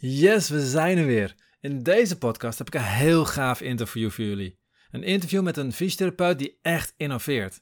[0.00, 1.34] Yes, we zijn er weer.
[1.60, 4.58] In deze podcast heb ik een heel gaaf interview voor jullie.
[4.90, 7.60] Een interview met een fysiotherapeut die echt innoveert.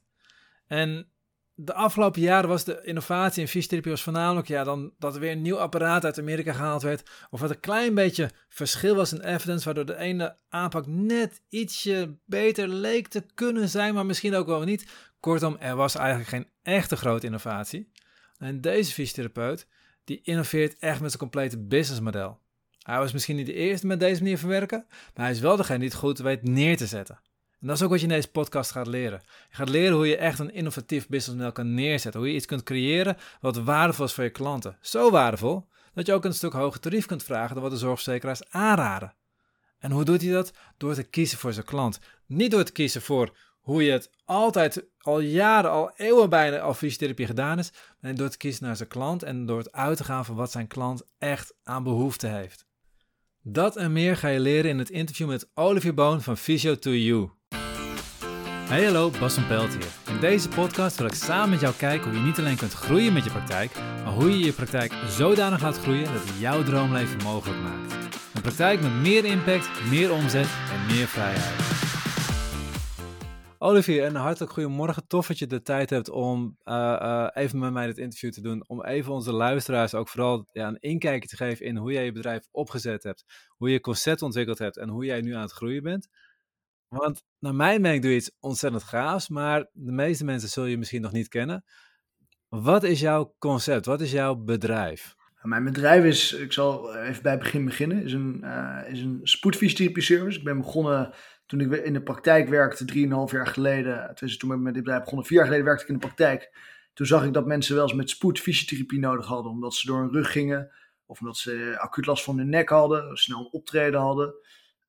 [0.67, 1.12] En
[1.54, 5.43] de afgelopen jaren was de innovatie in fysiotherapie voornamelijk ja, dan, dat er weer een
[5.43, 7.11] nieuw apparaat uit Amerika gehaald werd.
[7.30, 12.18] Of dat een klein beetje verschil was in evidence, waardoor de ene aanpak net ietsje
[12.25, 14.87] beter leek te kunnen zijn, maar misschien ook wel niet.
[15.21, 17.93] Kortom, er was eigenlijk geen echte grote innovatie.
[18.39, 19.66] En deze fysiotherapeut,
[20.07, 22.39] die innoveert echt met zijn complete businessmodel.
[22.82, 25.57] Hij was misschien niet de eerste met deze manier van werken, maar hij is wel
[25.57, 27.21] degene die het goed weet neer te zetten.
[27.61, 29.22] En dat is ook wat je in deze podcast gaat leren.
[29.48, 32.20] Je gaat leren hoe je echt een innovatief businessmodel kan neerzetten.
[32.20, 34.77] Hoe je iets kunt creëren wat waardevol is voor je klanten.
[34.81, 38.50] Zo waardevol dat je ook een stuk hoger tarief kunt vragen dan wat de zorgverzekeraars
[38.50, 39.14] aanraden.
[39.78, 40.53] En hoe doet hij dat?
[40.77, 41.98] Door te kiezen voor zijn klant.
[42.27, 46.75] Niet door te kiezen voor hoe je het altijd, al jaren, al eeuwen bijna al
[46.75, 47.72] fysiotherapie gedaan is.
[48.00, 50.50] Maar door te kiezen naar zijn klant en door het uit te gaan van wat
[50.50, 52.66] zijn klant echt aan behoefte heeft.
[53.42, 56.91] Dat en meer ga je leren in het interview met Olivier Boon van Physio to
[56.91, 57.31] You.
[58.69, 60.14] Hey hallo, Bas van Pelt hier.
[60.14, 63.12] In deze podcast wil ik samen met jou kijken hoe je niet alleen kunt groeien
[63.12, 67.23] met je praktijk, maar hoe je je praktijk zodanig laat groeien dat het jouw droomleven
[67.23, 67.95] mogelijk maakt.
[68.34, 71.76] Een praktijk met meer impact, meer omzet en meer vrijheid.
[73.59, 75.07] Olivier, een hartelijk goedemorgen.
[75.07, 78.41] Tof dat je de tijd hebt om uh, uh, even met mij dit interview te
[78.41, 78.69] doen.
[78.69, 82.13] Om even onze luisteraars ook vooral ja, een inkijkje te geven in hoe jij je
[82.13, 83.25] bedrijf opgezet hebt.
[83.48, 86.09] Hoe je concept ontwikkeld hebt en hoe jij nu aan het groeien bent.
[86.89, 90.79] Want naar mijn mening doe je iets ontzettend gaafs, maar de meeste mensen zullen je
[90.79, 91.65] misschien nog niet kennen.
[92.48, 93.87] Wat is jouw concept?
[93.87, 95.15] Wat is jouw bedrijf?
[95.43, 99.20] Mijn bedrijf is, ik zal even bij het begin beginnen, is een, uh, is een
[99.23, 100.39] spoedfysiotherapie service.
[100.39, 101.15] Ik ben begonnen
[101.47, 102.84] toen ik in de praktijk werkte,
[103.28, 104.14] 3,5 jaar geleden.
[104.14, 106.50] Toen ik met dit bedrijf begonnen, vier jaar geleden werkte ik in de praktijk.
[106.94, 110.00] Toen zag ik dat mensen wel eens met spoed fysiotherapie nodig hadden, omdat ze door
[110.00, 110.70] hun rug gingen.
[111.06, 114.34] Of omdat ze acuut last van hun nek hadden, snel optreden hadden.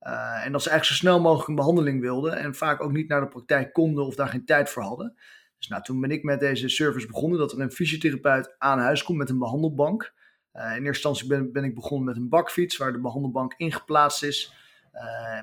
[0.02, 3.08] Uh, en dat ze eigenlijk zo snel mogelijk een behandeling wilden en vaak ook niet
[3.08, 5.16] naar de praktijk konden of daar geen tijd voor hadden.
[5.58, 9.04] Dus nou, toen ben ik met deze service begonnen dat er een fysiotherapeut aan huis
[9.04, 10.14] komt met een behandelbank.
[10.54, 14.24] Uh, in eerste instantie ben, ben, ik begonnen met een bakfiets waar de behandelbank ingeplaatst
[14.24, 14.54] is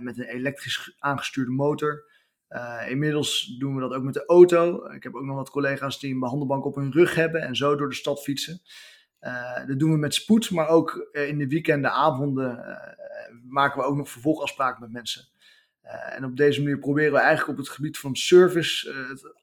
[0.01, 2.05] met een elektrisch aangestuurde motor.
[2.89, 4.87] inmiddels doen we dat ook met de auto.
[4.87, 7.77] Ik heb ook nog wat collega's die een behandelbank op hun rug hebben en zo
[7.77, 8.61] door de stad fietsen.
[9.67, 12.79] dat doen we met spoed, maar ook in de weekenden, avonden
[13.49, 15.29] maken we ook nog vervolgafspraken met mensen.
[15.85, 18.93] En op deze manier proberen we eigenlijk op het gebied van service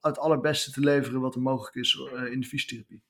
[0.01, 1.99] het, allerbeste te leveren wat er mogelijk is
[2.31, 3.03] in de fysiotherapie.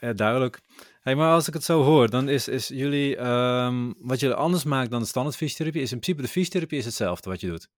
[0.00, 0.60] Ja, duidelijk.
[1.04, 4.64] Hey, maar als ik het zo hoor, dan is, is jullie, um, wat jullie anders
[4.64, 7.68] maakt dan de standaard fysiotherapie, is in principe de fysiotherapie is hetzelfde wat je doet.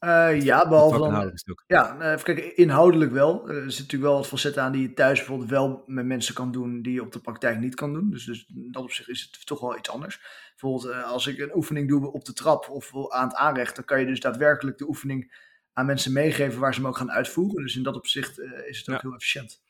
[0.00, 1.32] Uh, ja, behalve dan.
[1.66, 3.48] Ja, even kijken, inhoudelijk wel.
[3.48, 6.52] Er zit natuurlijk wel wat facetten aan die je thuis bijvoorbeeld wel met mensen kan
[6.52, 8.10] doen die je op de praktijk niet kan doen.
[8.10, 10.20] Dus, dus dat op zich is het toch wel iets anders.
[10.50, 13.84] Bijvoorbeeld, uh, als ik een oefening doe op de trap of aan het aanrecht, dan
[13.84, 17.62] kan je dus daadwerkelijk de oefening aan mensen meegeven waar ze hem ook gaan uitvoeren.
[17.62, 19.00] Dus in dat opzicht uh, is het ook ja.
[19.02, 19.64] heel efficiënt.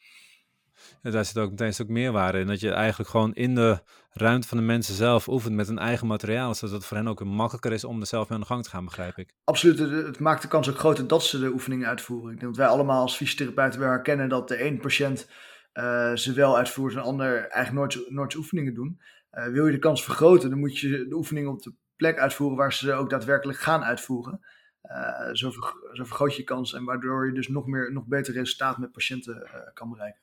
[1.02, 2.46] Ja, daar zit ook meteen een stuk meerwaarde in.
[2.46, 3.78] Dat je eigenlijk gewoon in de
[4.10, 6.54] ruimte van de mensen zelf oefent met een eigen materiaal.
[6.54, 8.70] Zodat het voor hen ook makkelijker is om er zelf mee aan de gang te
[8.70, 9.34] gaan, begrijp ik.
[9.44, 9.78] Absoluut.
[10.06, 12.32] Het maakt de kans ook groter dat ze de oefeningen uitvoeren.
[12.32, 15.28] Ik denk dat wij allemaal als fysiotherapeuten wel herkennen dat de ene patiënt
[15.74, 19.00] uh, ze wel uitvoert en de ander eigenlijk nooit, nooit oefeningen doen.
[19.32, 22.56] Uh, wil je de kans vergroten, dan moet je de oefeningen op de plek uitvoeren
[22.56, 24.40] waar ze ook daadwerkelijk gaan uitvoeren.
[24.82, 28.06] Uh, zo, ver, zo, vergroot je je kans en waardoor je dus nog, meer, nog
[28.06, 30.20] beter resultaat met patiënten kan bereiken.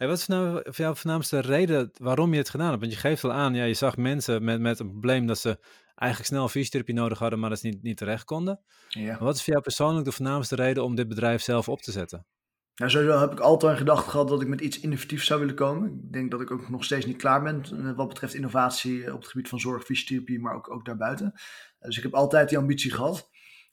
[0.00, 2.80] Hey, wat is nou voor jouw voornaamste reden waarom je het gedaan hebt?
[2.80, 5.58] Want je geeft wel aan, ja, je zag mensen met, met een probleem dat ze
[5.94, 8.60] eigenlijk snel fysiotherapie nodig hadden, maar dat ze niet, niet terecht konden.
[8.88, 9.18] Ja.
[9.18, 12.26] wat is voor jou persoonlijk de voornaamste reden om dit bedrijf zelf op te zetten?
[12.74, 15.54] Nou, sowieso heb ik altijd een gedachte gehad dat ik met iets innovatiefs zou willen
[15.54, 15.88] komen.
[15.88, 19.20] Ik denk dat ik ook nog steeds niet klaar ben eh, wat betreft innovatie op
[19.20, 21.32] het gebied van zorg, fysiotherapie, maar ook, ook daarbuiten.
[21.80, 23.28] Dus ik heb altijd die ambitie gehad.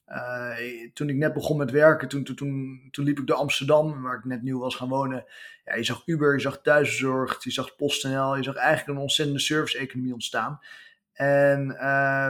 [0.10, 0.56] Uh,
[0.94, 4.18] toen ik net begon met werken, toen, toen, toen, toen, liep ik door Amsterdam, waar
[4.18, 5.26] ik net nieuw was gaan wonen.
[5.66, 9.42] Ja, je zag Uber, je zag thuiszorg, je zag PostNL, je zag eigenlijk een ontzettende
[9.42, 10.60] service-economie ontstaan.
[11.14, 11.80] En uh,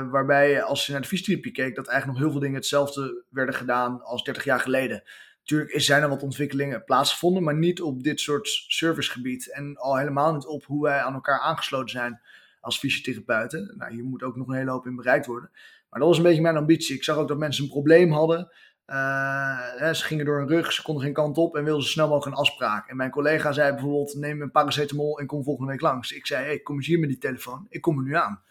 [0.09, 3.55] waarbij, als je naar de fysiotherapie keek, dat eigenlijk nog heel veel dingen hetzelfde werden
[3.55, 5.03] gedaan als 30 jaar geleden.
[5.39, 9.53] Natuurlijk zijn er wat ontwikkelingen plaatsgevonden, maar niet op dit soort servicegebied.
[9.53, 12.21] En al helemaal niet op hoe wij aan elkaar aangesloten zijn
[12.67, 13.73] als fysiotherapeuten.
[13.77, 15.49] Nou, hier moet ook nog een hele hoop in bereikt worden.
[15.89, 16.95] Maar dat was een beetje mijn ambitie.
[16.95, 18.51] Ik zag ook dat mensen een probleem hadden.
[18.87, 22.07] Uh, ze gingen door hun rug, ze konden geen kant op en wilden zo snel
[22.07, 22.89] mogelijk een afspraak.
[22.89, 26.11] En mijn collega zei bijvoorbeeld: neem een paracetamol en kom volgende week langs.
[26.11, 28.41] Ik zei: hey, kom eens hier met die telefoon, ik kom er nu aan.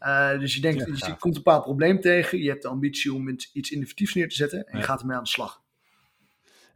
[0.00, 2.68] Uh, dus je denkt, ja, dus je komt een bepaald probleem tegen, je hebt de
[2.68, 5.62] ambitie om iets innovatiefs neer te zetten en je gaat ermee aan de slag.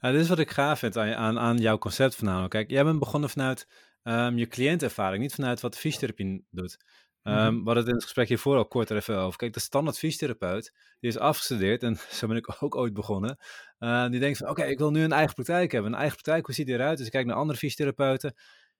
[0.00, 2.48] Ja, dit is wat ik gaaf vind aan, aan, aan jouw concept vanavond.
[2.48, 3.68] Kijk, jij bent begonnen vanuit
[4.02, 6.76] um, je cliëntervaring, niet vanuit wat fysiotherapie doet.
[7.22, 9.38] Um, We hadden het in het gesprek hiervoor al kort er even over.
[9.38, 13.38] Kijk, de standaard fysiotherapeut, die is afgestudeerd en zo ben ik ook ooit begonnen.
[13.78, 15.92] Uh, die denkt van, oké, ik wil nu een eigen praktijk hebben.
[15.92, 16.96] Een eigen praktijk, hoe ziet die eruit?
[16.96, 18.34] Dus ik kijk naar andere fysiotherapeuten.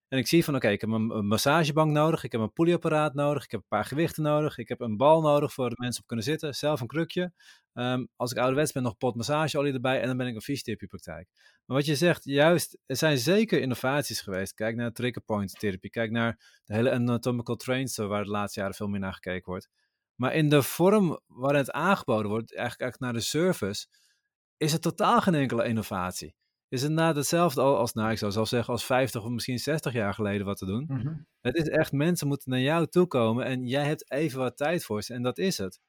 [0.09, 3.45] En ik zie van, oké, ik heb een, massagebank nodig, ik heb een polyapparaat nodig,
[3.45, 6.07] ik heb een paar gewichten nodig, ik heb een bal nodig voor de mensen op
[6.07, 7.33] kunnen zitten, zelf een krukje.
[7.73, 11.29] Um, als ik ouderwets ben, nog pot massageolie erbij en dan ben ik een fysiotherapiepraktijk.
[11.67, 14.55] Maar wat je zegt, juist, er zijn zeker innovaties geweest.
[14.55, 18.75] Kijk naar trigger point therapie, kijk naar de hele anatomical trains, waar de laatste jaren
[18.75, 19.69] veel meer naar gekeken wordt.
[20.15, 23.87] Maar in de vorm waarin het aangeboden wordt, eigenlijk, eigenlijk naar de service,
[24.57, 26.35] is er totaal geen enkele innovatie
[26.69, 29.93] is het inderdaad hetzelfde als, nou ik zou zelfs zeggen, als 50 of misschien 60
[29.93, 30.85] jaar geleden wat te doen.
[30.89, 31.15] Mhm.
[31.41, 34.85] Het is echt, mensen moeten naar jou toe komen en jij hebt even wat tijd
[34.85, 35.81] voor ze en dat is het.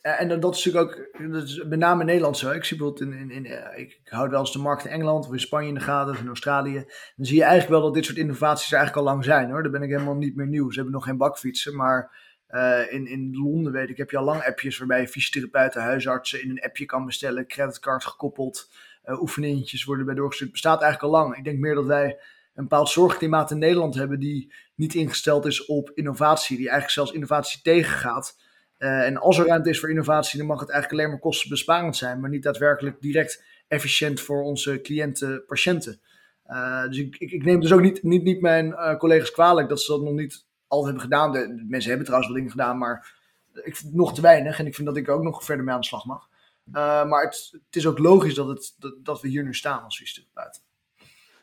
[0.00, 2.50] En dat is natuurlijk ook, dat is met name in Nederland zo.
[2.50, 5.26] Ik zie bijvoorbeeld in, in, in eh, ik hou wel eens de markt in Engeland
[5.26, 6.84] of in Spanje in de gaten of in Australië.
[7.16, 9.62] Dan zie je eigenlijk wel dat dit soort innovaties er eigenlijk al lang zijn hoor.
[9.62, 10.68] Daar ben ik helemaal niet meer nieuw.
[10.70, 12.16] Ze hebben nog geen bakfietsen, maar
[12.48, 16.50] uh, in, in Londen weet ik, heb je al lang appjes waarbij fysiotherapeuten, huisartsen in
[16.50, 18.68] een appje kan bestellen, creditcard gekoppeld
[19.06, 20.52] oefeningetjes worden bij doorgestuurd.
[20.52, 21.36] bestaat eigenlijk al lang.
[21.36, 22.18] Ik denk meer dat wij
[22.54, 27.12] een bepaald zorgklimaat in Nederland hebben die niet ingesteld is op innovatie, die eigenlijk zelfs
[27.12, 28.38] innovatie tegengaat.
[28.78, 31.96] Uh, en als er ruimte is voor innovatie, dan mag het eigenlijk alleen maar kostenbesparend
[31.96, 36.00] zijn, maar niet daadwerkelijk direct efficiënt voor onze cliënten, patiënten.
[36.46, 39.80] Uh, dus ik, ik, neem dus ook niet, niet, niet mijn uh, collega's kwalijk dat
[39.80, 41.32] ze dat nog niet al hebben gedaan.
[41.32, 43.12] De, mensen hebben trouwens wel dingen gedaan, maar
[43.52, 44.58] ik vind het nog te weinig.
[44.58, 46.28] En ik vind dat ik ook nog verder mee aan de slag mag.
[46.66, 46.74] Uh,
[47.08, 50.62] maar het, het, is ook logisch dat, het, dat, we hier nu staan als fysiotherapeut.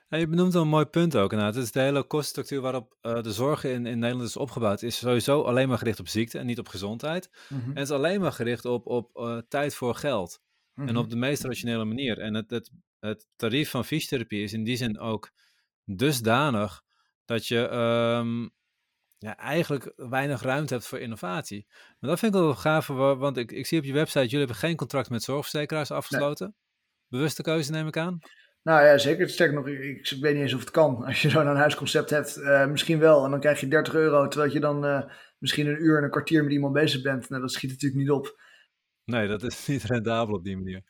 [0.09, 1.31] Ja, je benoemt wel een mooi punt ook.
[1.31, 1.55] Inderdaad.
[1.55, 4.97] Het is de hele kostenstructuur waarop uh, de zorg in, in Nederland is opgebouwd, is
[4.97, 7.29] sowieso alleen maar gericht op ziekte en niet op gezondheid.
[7.49, 7.69] Mm -hmm.
[7.69, 10.39] En het is alleen maar gericht op, op uh, tijd voor geld.
[10.39, 10.87] Mm -hmm.
[10.87, 11.03] En mhm.
[11.03, 12.19] op de meest rationele manier.
[12.19, 15.31] En het, het, het tarief van fysiotherapie is in die zin ook
[15.85, 16.83] dusdanig
[17.25, 18.51] dat je um,
[19.19, 21.65] ja, eigenlijk weinig ruimte hebt voor innovatie.
[21.99, 24.55] Maar dat vind ik wel gaaf, want ik, ik zie op je website, jullie hebben
[24.55, 26.55] geen contract met zorgverzekeraars afgesloten.
[27.07, 28.19] Bewuste keuze neem ik aan.
[28.63, 29.29] Nou ja, zeker.
[29.29, 31.05] Sterker nog, ik, weet niet eens of het kan.
[31.05, 33.25] Als je zo'n huisconcept hebt, uh, misschien wel.
[33.25, 35.01] En dan krijg je 30 euro, terwijl je dan uh,
[35.37, 37.29] misschien een uur en een kwartier met iemand bezig bent.
[37.29, 38.39] Nou, dat schiet natuurlijk niet op.
[39.05, 40.81] Nee, dat is niet rendabel op die manier.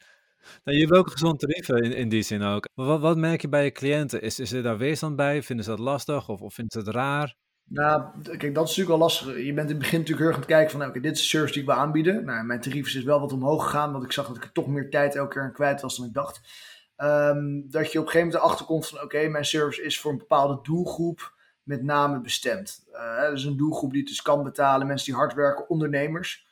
[0.63, 2.67] Nou, je hebt ook gezond tarieven in, in die zin ook.
[2.73, 4.21] Wat, wat merk je bij je cliënten?
[4.21, 5.43] Is, is er daar weerstand bij?
[5.43, 7.35] Vinden ze dat lastig of, of vinden ze het raar?
[7.69, 9.27] Nou, kijk, dat is natuurlijk al lastig.
[9.27, 11.15] Je bent in het begin natuurlijk heel erg aan het kijken van, nou, oké, dit
[11.15, 12.25] is de service die ik wil aanbieden.
[12.25, 14.67] Nou, mijn tarief is wel wat omhoog gegaan, want ik zag dat ik er toch
[14.67, 16.41] meer tijd elke keer aan kwijt was dan ik dacht.
[16.97, 20.11] Um, dat je op een gegeven moment erachter komt van, oké, mijn service is voor
[20.11, 21.33] een bepaalde doelgroep
[21.63, 22.85] met name bestemd.
[22.93, 26.47] Uh, dat is een doelgroep die het dus kan betalen, mensen die hard werken, ondernemers.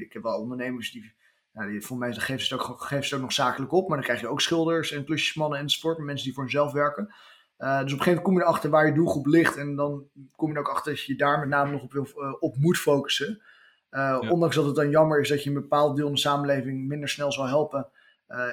[0.00, 1.12] Ik heb wel ondernemers die,
[1.52, 3.96] nou, die voor mij geven ze, het ook, geven ze ook nog zakelijk op, maar
[3.96, 7.14] dan krijg je ook schilders en klusjesmannen enzovoort, mensen die voor hunzelf werken.
[7.60, 9.56] Uh, dus op een gegeven moment kom je erachter waar je doelgroep ligt.
[9.56, 10.04] En dan
[10.36, 12.56] kom je er ook achter dat je daar met name nog op, wil, uh, op
[12.56, 13.42] moet focussen.
[13.90, 14.18] Ja.
[14.18, 17.08] Ondanks dat het dan jammer is dat je een bepaald deel van de samenleving minder
[17.08, 17.88] snel zal helpen.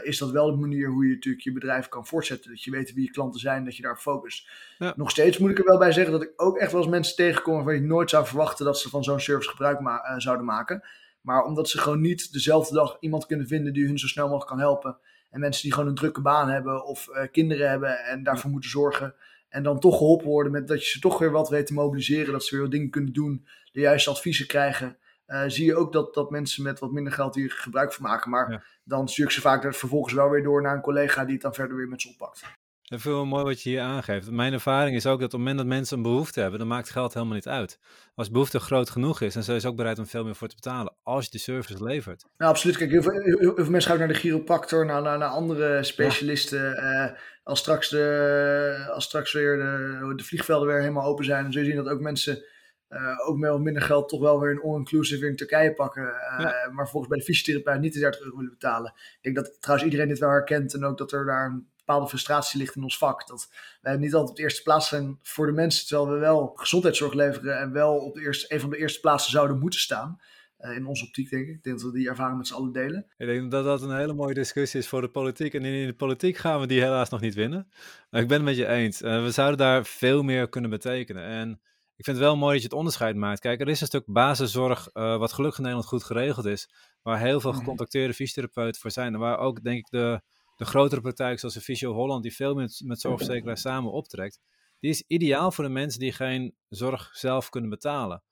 [0.04, 2.50] is dat wel de manier hoe je natuurlijk je bedrijf kan voortzetten.
[2.50, 4.50] Dat je weet wie je klanten zijn, dat je daar focust.
[4.78, 4.94] Ja.
[4.96, 7.16] Nog steeds moet ik er wel bij zeggen dat ik ook echt wel eens mensen
[7.16, 10.84] tegenkom waarvan je nooit zou verwachten dat ze van zo'n service gebruik ma zouden maken.
[11.22, 14.50] Maar omdat ze gewoon niet dezelfde dag iemand kunnen vinden die hun zo snel mogelijk
[14.50, 14.98] kan helpen
[15.38, 18.70] en mensen die gewoon een drukke baan hebben of uh, kinderen hebben en daarvoor moeten
[18.70, 19.16] zorgen.
[19.50, 22.32] En dan toch geholpen worden met dat je ze toch weer wat weet te mobiliseren.
[22.32, 23.48] Dat ze weer wat dingen kunnen doen.
[23.72, 24.98] De juiste adviezen krijgen.
[25.28, 28.30] Uh, zie je ook dat, dat mensen met wat minder geld hier gebruik van maken.
[28.30, 28.64] Maar ja.
[28.84, 31.54] dan stuur ik ze vaak vervolgens wel weer door naar een collega die het dan
[31.54, 32.44] verder weer met ze oppakt.
[32.90, 34.32] Dat vind ik wel mooi wat je hier aangeeft.
[34.32, 36.90] Mijn ervaring is ook dat op het moment dat mensen een behoefte hebben, dan maakt
[36.90, 37.80] geld helemaal niet uit.
[38.16, 40.48] Als de behoefte groot genoeg is, dan zijn ze ook bereid om veel meer voor
[40.48, 42.26] te betalen als je de service levert.
[42.38, 42.78] Nou, absoluut.
[42.78, 46.62] Kijk, heel veel, heel veel mensen gaan naar de chiropractor, naar, naar, naar andere specialisten.
[46.62, 47.10] Ja.
[47.10, 51.52] Uh, als, straks de, als straks weer de, de, vliegvelden weer helemaal open zijn, dan
[51.52, 52.44] zul je zien dat ook mensen
[52.90, 56.04] uh, ook met minder geld toch wel weer een all-inclusive in Turkije pakken.
[56.04, 56.70] Uh, ja.
[56.72, 58.94] Maar volgens bij de fysiotherapeut niet de 30 euro willen betalen.
[58.96, 62.10] Ik denk dat trouwens iedereen dit wel herkent en ook dat er daar een bepaalde
[62.10, 63.28] frustratie ligt in ons vak.
[63.28, 63.50] Dat
[63.82, 67.14] wij niet altijd op de eerste plaats zijn voor de mensen, terwijl we wel gezondheidszorg
[67.14, 70.20] leveren en wel op de eerste, een van de eerste plaatsen zouden moeten staan.
[70.60, 71.56] Uh, in onze optiek, denk ik.
[71.56, 73.06] Ik denk dat we die ervaring met z'n allen delen.
[73.18, 75.54] Ik denk dat dat een hele mooie discussie is voor de politiek.
[75.54, 77.68] En in de politiek gaan we die helaas nog niet winnen.
[78.10, 79.02] Maar ik ben het met je eens.
[79.02, 81.24] Uh, we zouden daar veel meer kunnen betekenen.
[81.24, 81.52] En
[81.96, 83.40] ik vind het wel mooi dat je het onderscheid maakt.
[83.40, 86.70] Kijk, er is een stuk basiszorg, uh, wat gelukkig in Nederland goed geregeld is.
[87.02, 87.60] Waar heel veel mhm.
[87.60, 89.14] gecontacteerde fysiotherapeuten voor zijn.
[89.14, 90.22] En waar ook, denk ik, de
[90.58, 94.40] de grotere praktijk zoals de Visio Holland, die veel met, met zorgverzekeraars samen optrekt,
[94.80, 98.24] die is ideaal voor de mensen die geen zorg zelf kunnen betalen.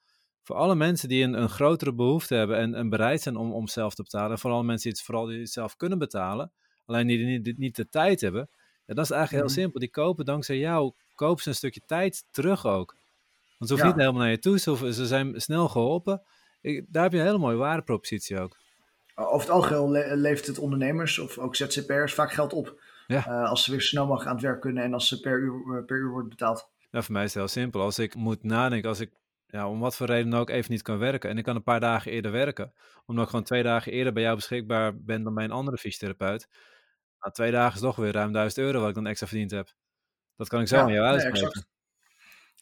[0.43, 3.67] Voor alle mensen die een, een grotere behoefte hebben en, en, bereid zijn om, om
[3.67, 6.51] zelf te betalen, en vooral mensen die het, vooral die het zelf kunnen betalen,
[6.85, 8.49] alleen die niet, niet de tijd hebben,
[8.85, 9.61] ja, dat is eigenlijk heel mhm.
[9.61, 9.79] simpel.
[9.79, 12.95] Die kopen dankzij jou, kopen ze een stukje tijd terug ook.
[13.57, 16.21] Want ze hoeven niet helemaal naar je toe, ze, ze zijn snel geholpen.
[16.61, 18.57] Ik, daar heb je een hele mooie waardepropositie ook.
[19.15, 22.81] Over het algeheel le levert het ondernemers of ook ZZP'ers vaak geld op.
[23.07, 23.27] Ja.
[23.27, 25.83] Uh, als ze weer snel mogelijk aan het werk kunnen en als ze per uur,
[25.85, 26.69] per uur wordt betaald.
[26.91, 27.81] Ja, voor mij is het heel simpel.
[27.81, 29.11] Als ik moet nadenken, als ik
[29.47, 31.29] ja, om wat voor reden ook even niet kan werken.
[31.29, 32.73] En ik kan een paar dagen eerder werken.
[33.05, 36.47] Omdat ik gewoon twee dagen eerder bij jou beschikbaar ben dan bij een andere fysiotherapeut.
[37.19, 39.73] Na twee dagen is toch weer ruim 1000 euro wat ik dan extra verdiend heb.
[40.35, 41.65] Dat kan ik zo aan jou uitgeven.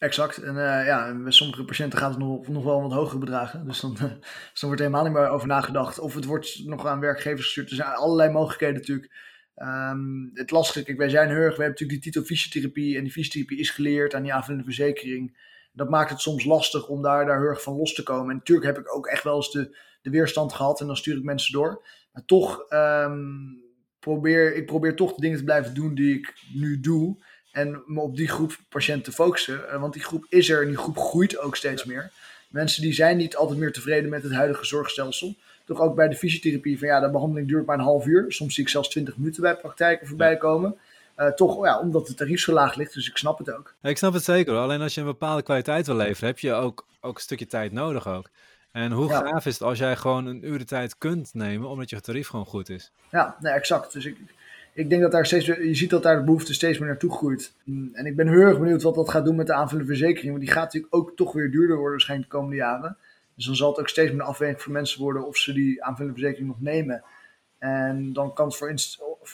[0.04, 0.36] Exact.
[0.36, 3.66] En uh, ja, bij sommige patiënten gaat het nog, nog wel wat hogere bedragen.
[3.66, 3.90] Dus dan,
[4.52, 5.98] dus dan wordt er helemaal niet meer over nagedacht.
[5.98, 7.70] Of het wordt nog aan werkgevers gestuurd.
[7.70, 9.12] Er zijn allerlei mogelijkheden natuurlijk.
[9.56, 12.96] Um, het lastige, kijk, wij zijn heel erg, we hebben natuurlijk die titel fysiotherapie.
[12.96, 17.02] En die fysiotherapie is geleerd aan die aanvullende verzekering dat maakt het soms lastig om
[17.02, 18.30] daar, daar erg van los te komen.
[18.30, 21.16] En natuurlijk heb ik ook echt wel eens de, de weerstand gehad en dan stuur
[21.16, 21.86] ik mensen door.
[22.12, 23.62] Maar toch um,
[23.98, 27.24] probeer ik probeer toch de dingen te blijven doen die ik nu doe.
[27.54, 29.70] En me op die groep patiënten te focussen.
[29.70, 32.10] Eh, want die groep is er en die groep groeit ook steeds meer.
[32.48, 35.34] Mensen die zijn niet altijd meer tevreden met het huidige zorgstelsel.
[35.64, 38.24] Toch ook bij de fysiotherapie van ja, de behandeling duurt maar een half uur.
[38.28, 40.76] Soms zie ik zelfs 20 minuten bij praktijken voorbij komen.
[41.16, 43.74] Uh, toch, ja, omdat het tarief zo laag ligt, dus ik snap het ook.
[43.80, 44.56] Ja, ik snap het zeker.
[44.56, 47.72] Alleen als je een bepaalde kwaliteit wil leveren, heb je ook, ook een stukje tijd
[47.72, 48.30] nodig ook.
[48.72, 51.90] En hoe gaaf is het als jij gewoon een uur de tijd kunt nemen, omdat
[51.90, 52.92] je tarief gewoon goed is?
[53.10, 53.92] Ja, nee, exact.
[53.92, 54.16] Dus ik,
[54.74, 57.54] ik denk dat daar steeds, je ziet dat daar de behoefte steeds meer naartoe groeit.
[57.92, 60.30] En ik ben heel erg benieuwd wat dat gaat doen met de aanvullende verzekering.
[60.30, 62.96] Want die gaat natuurlijk ook toch weer duurder worden waarschijnlijk de komende jaren.
[63.34, 65.84] Dus dan zal het ook steeds meer een afweging voor mensen worden of ze die
[65.84, 67.04] aanvullende verzekering nog nemen.
[67.58, 68.68] En dan kan het voor,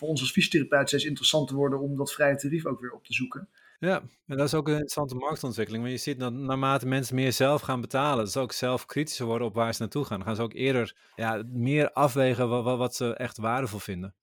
[0.08, 3.48] ons als fysiotherapeut steeds interessanter worden om dat vrije tarief ook weer op te zoeken.
[3.78, 5.82] Ja, en dat is ook een interessante marktontwikkeling.
[5.84, 9.46] Want je ziet dat naarmate mensen meer zelf gaan betalen, ze ook zelf kritischer worden
[9.46, 10.16] op waar ze naartoe gaan.
[10.16, 14.14] Dan gaan ze ook eerder ja, meer afwegen wat, wat ze echt waardevol vinden.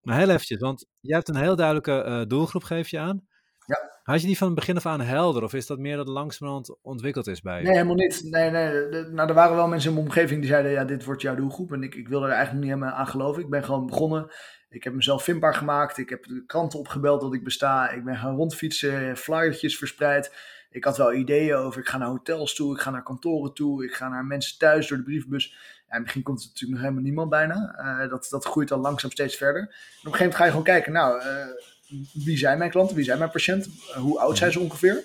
[0.00, 3.28] Maar heel eventjes, want je hebt een heel duidelijke uh, doelgroep, geef je aan.
[3.66, 4.00] Ja.
[4.02, 5.42] Had je die van het begin af aan helder?
[5.42, 7.64] Of is dat meer dat langzamerhand ontwikkeld is bij je?
[7.64, 8.22] Nee, helemaal niet.
[8.24, 8.90] Nee, nee.
[9.02, 11.72] nou, er waren wel mensen in mijn omgeving die zeiden, ja, dit wordt jouw doelgroep.
[11.72, 13.42] En ik, ik wilde er eigenlijk niet helemaal aan geloven.
[13.42, 14.30] Ik ben gewoon begonnen.
[14.68, 15.98] Ik heb mezelf vindbaar gemaakt.
[15.98, 17.90] Ik heb de kranten opgebeld dat ik besta.
[17.90, 20.32] Ik ben gaan rondfietsen, flyertjes verspreid.
[20.70, 23.84] Ik had wel ideeën over, ik ga naar hotels toe, ik ga naar kantoren toe,
[23.84, 25.56] ik ga naar mensen thuis door de brievenbus.
[25.90, 27.74] Ja, in het begin komt er natuurlijk nog helemaal niemand bijna.
[27.78, 29.62] Uh, dat, dat groeit dan langzaam steeds verder.
[29.62, 32.96] En op een gegeven moment ga je gewoon kijken, nou, uh, wie zijn mijn klanten,
[32.96, 35.04] wie zijn mijn patiënten, uh, hoe oud zijn ze ongeveer,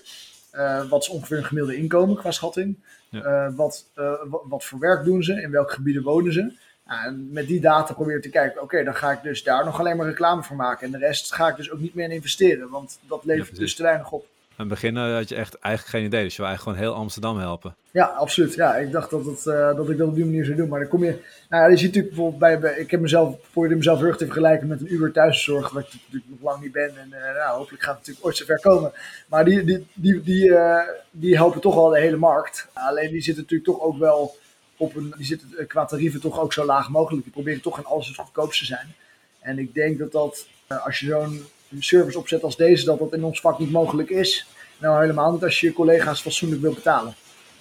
[0.89, 2.77] wat is ongeveer een gemiddelde inkomen qua schatting,
[3.10, 3.54] ja.
[3.54, 3.86] wat,
[4.48, 6.54] wat voor werk doen ze, in welke gebieden wonen ze.
[6.86, 9.80] en met die data probeer ik te kijken, oké, dan ga ik dus daar nog
[9.80, 12.12] alleen maar reclame voor maken en de rest ga ik dus ook niet meer in
[12.12, 14.27] investeren, want dat levert ja, dus te weinig op.
[14.57, 16.24] Aan het begin had je echt eigenlijk geen idee.
[16.24, 17.75] Dus je wil eigenlijk gewoon heel Amsterdam helpen.
[17.91, 18.53] Ja, absoluut.
[18.53, 20.69] Ja, ik dacht dat, het, uh, dat ik dat op die manier zou doen.
[20.69, 21.19] Maar dan kom je...
[21.50, 22.77] Nou ja, je ziet natuurlijk bijvoorbeeld bij...
[22.77, 25.69] ik heb mezelf, probeerde mezelf terug te vergelijken met een Uber thuiszorg.
[25.69, 26.97] Wat ik natuurlijk nog lang niet ben.
[26.97, 28.91] En uh, nou, hopelijk gaat het natuurlijk ooit zover komen.
[29.27, 30.81] Maar die, die, die, die, uh,
[31.12, 32.67] die helpen toch wel de hele markt.
[32.74, 34.35] Alleen die zitten natuurlijk toch ook wel
[34.77, 35.13] op een...
[35.17, 37.24] Die zitten qua tarieven toch ook zo laag mogelijk.
[37.24, 38.95] Die proberen toch in alles het goedkoopste zijn.
[39.39, 40.47] En ik denk dat dat...
[40.67, 41.45] als je zo'n
[41.84, 44.48] service opzet als deze, dat dat in ons vak niet mogelijk is.
[44.79, 47.13] Nou, helemaal niet als je je collega's fatsoenlijk wil betalen.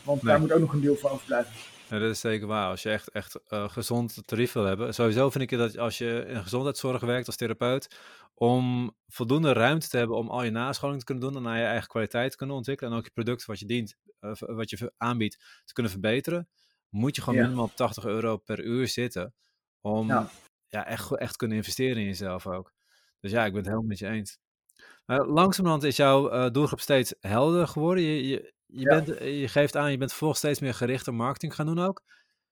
[0.02, 0.32] Want nee.
[0.32, 1.52] daar moet ook nog een deel van overblijven.
[1.88, 2.68] Ja, dat is zeker waar.
[2.70, 4.94] Als je echt, echt uh, gezond tarief wil hebben.
[4.94, 7.96] Sowieso vind ik dat als je in gezondheidszorg werkt als therapeut,
[8.34, 11.64] om voldoende ruimte te hebben om al je nascholing te kunnen doen en naar je
[11.64, 14.92] eigen kwaliteit te kunnen ontwikkelen en ook je product wat je dient, uh, wat je
[14.96, 16.48] aanbiedt, te kunnen verbeteren,
[16.88, 17.44] moet je gewoon ja.
[17.44, 19.34] minimaal op 80 euro per uur zitten
[19.80, 20.30] om ja.
[20.68, 22.72] ja echt, echt kunnen investeren in jezelf ook.
[23.24, 24.38] Dus ja, ik ben het helemaal met je eens.
[25.06, 28.04] Uh, langzamerhand is jouw uh, doelgroep steeds helder geworden.
[28.04, 28.88] Je, je, je, ja.
[28.88, 32.02] bent, je geeft aan, je bent volgens steeds meer gericht op marketing gaan doen ook.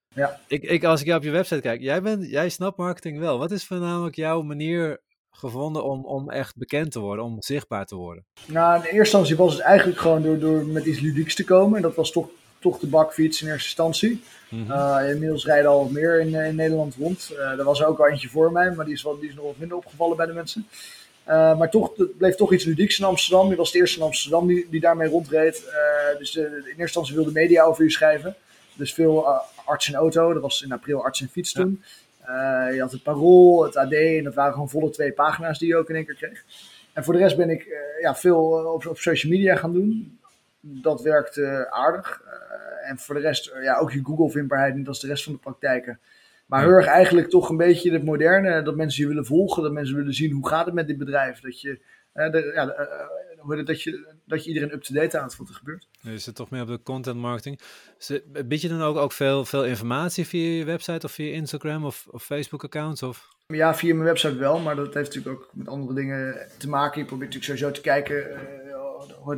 [0.07, 0.39] Ja.
[0.47, 3.37] Ik, ik, als ik jou op je website kijk, jij, bent, jij snapt marketing wel.
[3.37, 5.01] Wat is voornamelijk jouw manier
[5.31, 8.25] gevonden om, om echt bekend te worden, om zichtbaar te worden?
[8.47, 11.81] Nou, in eerste instantie was het eigenlijk gewoon door, door met iets ludieks te komen.
[11.81, 12.29] Dat was toch,
[12.63, 14.23] toch de bakfiets in eerste instantie.
[14.49, 14.71] Mm -hmm.
[14.71, 17.29] uh, inmiddels rijden al wat meer in, in Nederland rond.
[17.33, 19.45] Uh, er was ook al eentje voor mij, maar die is, wel, die is nog
[19.45, 20.67] wat minder opgevallen bij de mensen.
[21.27, 23.49] Uh, maar toch, het bleef toch iets ludieks in Amsterdam.
[23.49, 25.63] Je was de eerste in Amsterdam die, die daarmee rondreed.
[25.67, 28.35] Uh, dus de, in eerste instantie wilde media over je schrijven.
[28.73, 29.25] Dus veel
[29.65, 30.33] arts en auto.
[30.33, 31.83] Dat was in april arts en fiets toen.
[32.73, 33.93] Je had het Parool, het AD.
[33.93, 36.43] En dat waren gewoon volle twee pagina's die je ook in één keer kreeg.
[36.93, 37.67] En voor de rest ben ik
[38.01, 38.41] ja, veel
[38.73, 40.19] op, op social media gaan doen.
[40.59, 42.21] Dat werkte aardig.
[42.83, 45.99] En voor de rest, ja, ook je Google-vindbaarheid niet als de rest van de praktijken.
[46.45, 49.71] Maar heel erg eigenlijk toch een beetje het moderne, dat mensen je willen volgen, dat
[49.71, 51.39] mensen willen zien hoe gaat het met dit bedrijf.
[51.39, 51.79] Dat je,
[52.13, 52.65] de, ja,
[53.47, 55.87] uh, dat je, dat je iedereen up-to-date houdt wat er gebeurt.
[55.99, 57.59] Je zit toch meer op de content marketing.
[58.45, 62.07] Bied je dan ook, ook veel, veel informatie via je website of via Instagram of,
[62.11, 63.03] of Facebook accounts?
[63.03, 63.27] Of?
[63.47, 66.99] Ja, via mijn website wel, maar dat heeft natuurlijk ook met andere dingen te maken.
[66.99, 68.39] Je probeert natuurlijk sowieso te kijken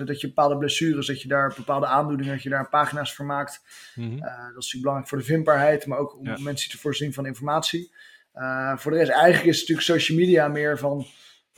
[0.06, 3.62] Dat je bepaalde blessures, dat je daar bepaalde aandoeningen, dat je daar pagina's voor maakt.
[3.96, 4.12] Mhm.
[4.12, 6.38] Uh, dat is natuurlijk belangrijk voor de vindbaarheid, maar ook om Ja.
[6.40, 7.92] mensen te voorzien van informatie.
[8.36, 11.06] Uh, voor de rest, eigenlijk is het natuurlijk social media meer van.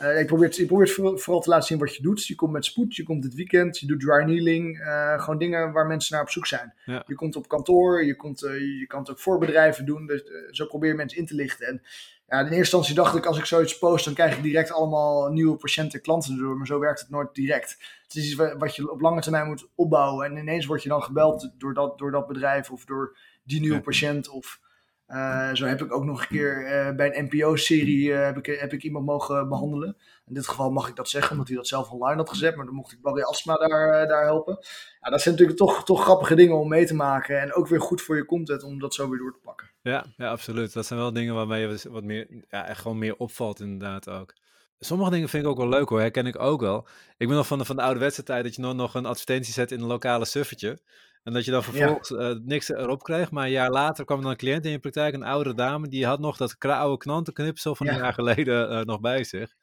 [0.02, 2.26] Uh, je probeert, je probeert voor- vooral te laten zien wat je doet.
[2.28, 4.80] Je komt met spoed, je komt dit weekend, je doet dry needling.
[4.80, 6.74] uh, gewoon dingen waar mensen naar op zoek zijn.
[6.86, 7.04] Ja.
[7.08, 10.06] Je komt op kantoor, je, komt, uh, je kan het ook voor bedrijven doen.
[10.08, 11.68] Dus, zo probeer je mensen in te lichten.
[11.68, 11.82] En
[12.28, 15.28] ja, in eerste instantie dacht ik, als ik zoiets post, dan krijg ik direct allemaal
[15.32, 16.58] nieuwe patiënten, klanten erdoor.
[16.58, 17.78] Maar zo werkt het nooit direct.
[18.04, 20.26] Het is iets wa- wat je op lange termijn moet opbouwen.
[20.26, 23.82] En ineens word je dan gebeld door dat, door dat bedrijf of door die nieuwe
[23.82, 24.30] patiënt.
[24.30, 24.60] Of
[25.08, 28.46] uh, zo heb ik ook nog een keer uh, bij een NPO-serie uh, heb, ik,
[28.60, 29.98] heb ik iemand mogen behandelen.
[30.28, 32.56] In dit geval mag ik dat zeggen, omdat hij dat zelf online had gezet.
[32.56, 34.58] Maar dan mocht ik Barry Asma daar, uh, daar helpen.
[35.00, 37.42] Ja, dat zijn natuurlijk toch, toch grappige dingen om mee te maken.
[37.42, 39.72] En ook weer goed voor je content om dat zo weer door te pakken.
[39.82, 40.74] Ja, ja, absoluut.
[40.74, 44.34] Dat zijn wel dingen waarmee je wat meer, ja, echt gewoon meer opvalt inderdaad ook.
[44.80, 46.88] Sommige dingen vind ik ook wel leuk hoor, herken ik ook wel.
[47.18, 49.54] Ik ben nog van de, van de ouderwetse tijd dat je nog, nog een advertentie
[49.54, 50.80] zet in een lokale suffertje.
[51.24, 52.30] En dat je dan vervolgens ja.
[52.30, 53.32] uh, niks erop kreeg.
[53.32, 55.88] Maar een jaar later kwam er dan een cliënt in je praktijk, een oudere dame,
[55.88, 57.94] die had nog dat oude knantenknipsel van ja.
[57.94, 59.56] een jaar geleden uh, nog bij zich.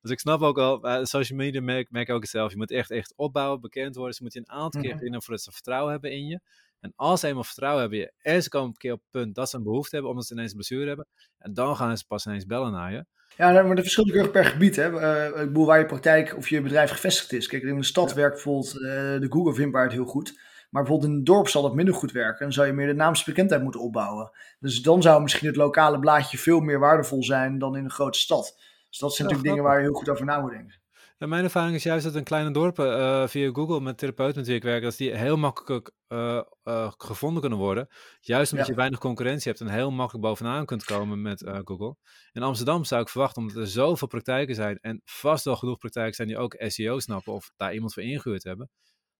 [0.00, 2.52] Dus ik snap ook wel, uh, social media merk, merk ook hetzelfde.
[2.52, 4.08] Je moet echt, echt opbouwen, bekend worden.
[4.08, 5.20] Dus je moet je een aantal keer Mhm.
[5.20, 6.40] voordat ze vertrouwen hebben in je.
[6.80, 9.34] En als ze eenmaal vertrouwen hebben, je, en ze komen een keer op het punt
[9.34, 11.06] dat ze een behoefte hebben, omdat ze ineens een blessure hebben.
[11.38, 13.04] En dan gaan ze pas ineens bellen naar je.
[13.36, 14.76] Ja, maar dat verschilt natuurlijk per gebied.
[14.76, 14.90] Hè?
[14.90, 17.46] Uh, ik bedoel, waar je praktijk of je bedrijf gevestigd is.
[17.46, 18.14] Kijk, in de stad ja.
[18.14, 18.80] werkt bijvoorbeeld uh,
[19.20, 20.40] de Google-vindbaarheid heel goed.
[20.70, 22.40] Maar bijvoorbeeld in het dorp zal dat minder goed werken.
[22.44, 24.30] Dan zou je meer de naamsbekendheid moeten opbouwen.
[24.60, 28.18] Dus dan zou misschien het lokale blaadje veel meer waardevol zijn dan in een grote
[28.18, 28.60] stad.
[28.88, 30.80] Dus dat zijn ja, natuurlijk dingen waar je heel goed over na moet denken.
[31.18, 34.46] Ja, mijn ervaring is juist dat in kleine dorpen uh, via Google met therapeuten met
[34.46, 37.88] wie ik werk, dat die heel makkelijk uh, uh, gevonden kunnen worden.
[38.20, 38.72] Juist omdat ja.
[38.72, 41.96] je weinig concurrentie hebt en heel makkelijk bovenaan kunt komen met Google.
[42.32, 46.14] In Amsterdam zou ik verwachten, omdat er zoveel praktijken zijn en vast wel genoeg praktijken
[46.14, 48.70] zijn die ook SEO snappen of daar iemand voor ingehuurd hebben,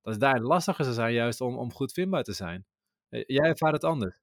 [0.02, 2.66] dat het daar lastiger zou zijn juist om, om goed vindbaar te zijn.
[3.08, 4.16] Jij ervaart het anders.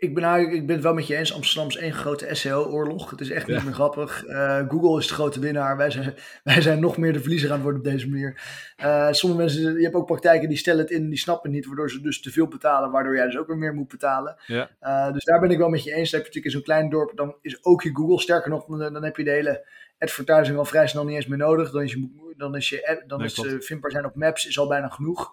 [0.00, 1.34] Ik ben, eigenlijk, ik ben het wel met je eens.
[1.34, 3.10] Amsterdam is één grote SEO-oorlog.
[3.10, 3.54] Het is echt ja.
[3.54, 4.24] niet meer grappig.
[4.26, 5.76] Uh, Google is de grote winnaar.
[5.76, 8.40] Wij zijn, wij zijn nog meer de verliezer aan het worden op deze manier.
[8.80, 11.66] Uh, sommige mensen, je hebt ook praktijken die stellen het in, die snappen het niet,
[11.66, 14.36] waardoor ze dus te veel betalen, waardoor jij dus ook weer meer moet betalen.
[14.46, 14.70] Ja.
[14.82, 16.10] Uh, dus daar ben ik wel met je eens.
[16.10, 18.20] Dan heb je natuurlijk in zo'n klein dorp, dan is ook je Google.
[18.20, 19.66] Sterker nog, dan, dan heb je de hele
[19.98, 21.70] advertising al vrij snel niet eens meer nodig.
[21.70, 23.66] Dan is je, dan is je dan Nee, is klopt.
[23.66, 25.32] vindbaar zijn op Maps is al bijna genoeg.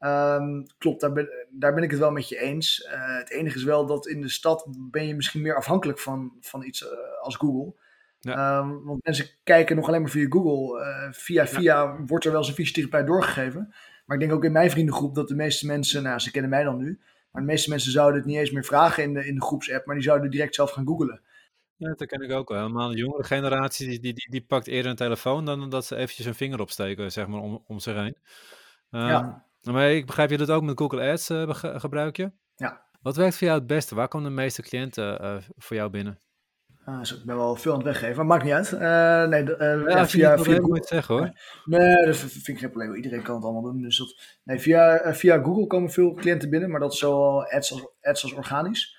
[0.00, 2.88] Um, klopt, daar ben, daar ben ik het wel met je eens.
[2.92, 6.36] Uh, het enige is wel dat in de stad ben je misschien meer afhankelijk van,
[6.40, 6.88] van iets uh,
[7.20, 7.74] als Google.
[8.18, 8.58] Ja.
[8.58, 10.80] Um, want mensen kijken nog alleen maar via Google.
[10.80, 12.04] Uh, via via ja.
[12.06, 13.74] wordt er wel eens een fysiotherapeut doorgegeven.
[14.06, 16.62] Maar ik denk ook in mijn vriendengroep dat de meeste mensen, nou ze kennen mij
[16.64, 19.34] dan nu, maar de meeste mensen zouden het niet eens meer vragen in de, in
[19.34, 21.20] de groepsapp, maar die zouden direct zelf gaan googlen.
[21.76, 22.60] Ja, dat ken ik ook wel.
[22.60, 25.96] Helemaal de jongere generatie, die, die, die, die pakt eerder een telefoon dan dat ze
[25.96, 28.16] eventjes een vinger opsteken, zeg maar, om, om zich heen.
[28.90, 29.45] Um, ja.
[29.72, 32.32] Maar ik begrijp, je dat ook met Google Ads uh, gebruik je?
[32.54, 32.84] Ja.
[33.00, 33.94] Wat werkt voor jou het beste?
[33.94, 36.18] Waar komen de meeste cliënten uh, voor jou binnen?
[36.98, 38.72] Dus ik ben wel veel aan het weggeven, maar maakt niet uit.
[38.72, 41.30] Uh, nee, uh, ja, via, via zeggen, hoor.
[41.64, 42.94] Nee, dat vind ik geen probleem.
[42.94, 43.82] Iedereen kan het allemaal doen.
[43.82, 47.72] Dus dat, nee, via, via Google komen veel cliënten binnen, maar dat is zowel ads
[47.72, 48.96] als, ads als organisch.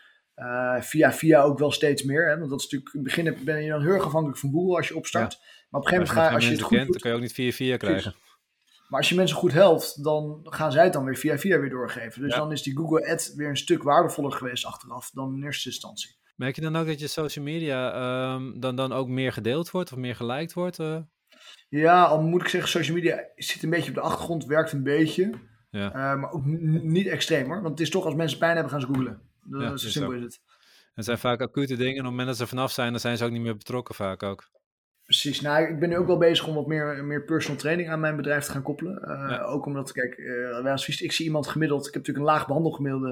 [0.79, 2.29] via via ook wel steeds meer.
[2.29, 2.37] Hè?
[2.37, 4.75] Want dat is natuurlijk, in het begin ben je dan heel erg afhankelijk van Google
[4.75, 5.33] als je opstart.
[5.33, 5.39] Ja.
[5.69, 7.17] Maar op een gegeven moment ga als je het goed kent, doet, dan kan je
[7.17, 8.15] ook niet via via krijgen.
[8.87, 11.69] Maar als je mensen goed helpt, dan gaan zij het dan weer via via weer
[11.69, 12.21] doorgeven.
[12.21, 12.37] Dus Ja.
[12.39, 16.15] dan is die Google Ad weer een stuk waardevoller geweest achteraf dan in eerste instantie.
[16.35, 19.91] Merk je dan ook dat je social media ehm, dan, dan ook meer gedeeld wordt
[19.91, 20.79] of meer geliked wordt?
[20.79, 20.97] eh?
[21.69, 24.83] Ja, al moet ik zeggen, social media zit een beetje op de achtergrond, werkt een
[24.83, 25.31] beetje.
[25.69, 25.87] Ja.
[25.93, 27.55] Eh, maar ook niet extreem hoor.
[27.61, 29.21] Want het is toch als mensen pijn hebben, gaan ze googlen.
[29.43, 30.41] Dat, Ja, zo is simpel is het.
[30.93, 33.17] Het zijn vaak acute dingen en op het moment dat ze vanaf zijn, dan zijn
[33.17, 34.49] ze ook niet meer betrokken vaak ook.
[35.07, 35.41] Precies.
[35.41, 38.15] Nou, ik ben nu ook wel bezig om wat meer, meer personal training aan mijn
[38.15, 39.01] bedrijf te gaan koppelen.
[39.01, 39.41] Uh, Ja.
[39.43, 42.33] Ook omdat, kijk, uh, wij als fysio- ik zie iemand gemiddeld, ik heb natuurlijk een
[42.33, 43.07] laag behandelgemiddelde.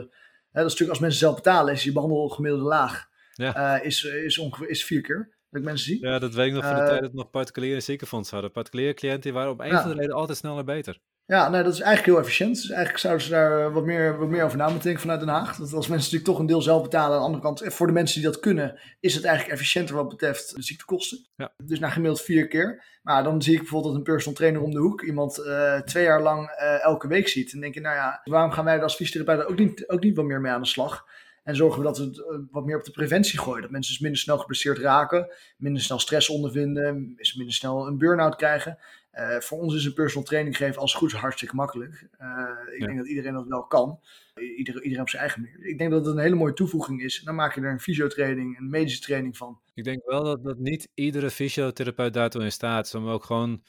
[0.51, 3.07] Hè, dat is natuurlijk als mensen zelf betalen, is je behandelgemiddelde laag.
[3.33, 3.77] Ja.
[3.79, 6.05] Uh, is, is ongeveer is vier keer dat ik mensen zie.
[6.05, 8.51] Ja, dat weet ik nog van de Eh, tijd dat we nog particuliere ziekenfonds hadden.
[8.51, 9.81] Particuliere cliënten die waren op een Ja.
[9.81, 10.99] van de reden altijd sneller beter.
[11.27, 12.55] Ja, nee, dat is eigenlijk heel efficiënt.
[12.55, 15.19] Dus eigenlijk zouden ze daar eh, wat meer, wat meer over na moeten denken vanuit
[15.19, 15.57] Den Haag.
[15.57, 17.87] Dat als mensen natuurlijk toch een deel zelf betalen, aan de andere kant, eh, voor
[17.87, 21.25] de mensen die dat kunnen, is het eigenlijk efficiënter wat betreft de ziektekosten.
[21.35, 21.53] Ja.
[21.63, 22.83] Dus naar gemiddeld vier keer.
[23.01, 26.21] Maar dan zie ik bijvoorbeeld een personal trainer om de hoek iemand eh, twee jaar
[26.21, 26.49] lang
[26.81, 27.53] elke week ziet.
[27.53, 30.25] En denk je, nou ja, waarom gaan wij als fysiotherapeuten ook niet, ook niet wat
[30.25, 31.05] meer mee aan de slag?
[31.43, 33.61] En zorgen we dat we het wat meer op de preventie gooien.
[33.61, 38.35] Dat mensen dus minder snel geblesseerd raken, minder snel stress ondervinden, minder snel een burn-out
[38.35, 38.77] krijgen.
[39.15, 42.07] Eh, voor ons is een personal training geven als goed hartstikke makkelijk.
[42.17, 42.29] Eh,
[42.73, 42.85] ik Ja.
[42.85, 43.99] denk dat iedereen dat wel kan.
[44.57, 45.65] Ieder, iedereen op zijn eigen manier.
[45.65, 47.21] Ik denk dat het een hele mooie toevoeging is.
[47.23, 49.59] Dan maak je er een fysiotraining, een medische training van.
[49.73, 53.63] Ik denk wel dat, dat niet iedere fysiotherapeut daartoe in staat is, ook gewoon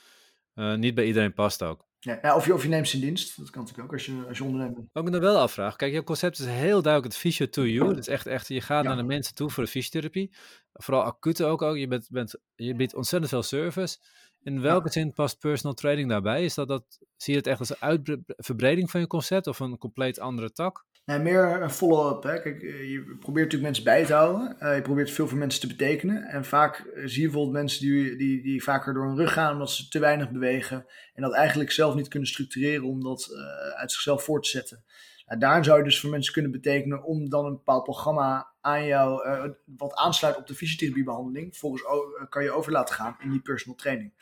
[0.55, 1.85] eh, niet bij iedereen past ook.
[2.01, 3.37] Ja, ja, of, je, of je neemt ze in dienst.
[3.37, 4.89] Dat kan natuurlijk ook als je, als je ondernemer bent.
[4.93, 5.77] Wat ik me dan wel afvraag.
[5.77, 7.89] Kijk, je concept is heel duidelijk het fysio to you.
[7.89, 8.89] Het is echt, echt je gaat Ja.
[8.89, 10.35] naar de mensen toe voor de fysiotherapie.
[10.73, 11.63] Vooral acute ook.
[11.63, 11.77] ook.
[11.77, 13.99] Je, bent, bent, je biedt ontzettend veel service.
[14.47, 16.45] In welke zin past personal training daarbij?
[16.45, 16.85] Is dat, dat,
[17.17, 20.85] zie je het echt als een uitbreiding van je concept of een compleet andere tak?
[21.05, 22.23] Nee, meer een follow-up.
[22.23, 24.61] Kijk, eh, je probeert natuurlijk mensen bij te houden.
[24.61, 26.23] Eh, je probeert veel voor mensen te betekenen.
[26.23, 29.53] En vaak eh, zie je bijvoorbeeld mensen die, die, die vaker door hun rug gaan
[29.53, 30.87] omdat ze te weinig bewegen.
[31.15, 33.29] En dat eigenlijk zelf niet kunnen structureren om dat
[33.77, 34.85] uit zichzelf voor te zetten.
[35.27, 38.87] Nou, daar zou je dus voor mensen kunnen betekenen om dan een bepaald programma aan
[38.87, 43.31] jou, eh, wat aansluit op de fysiotherapiebehandeling, volgens eh, kan je over laten gaan in
[43.31, 44.13] die personal training.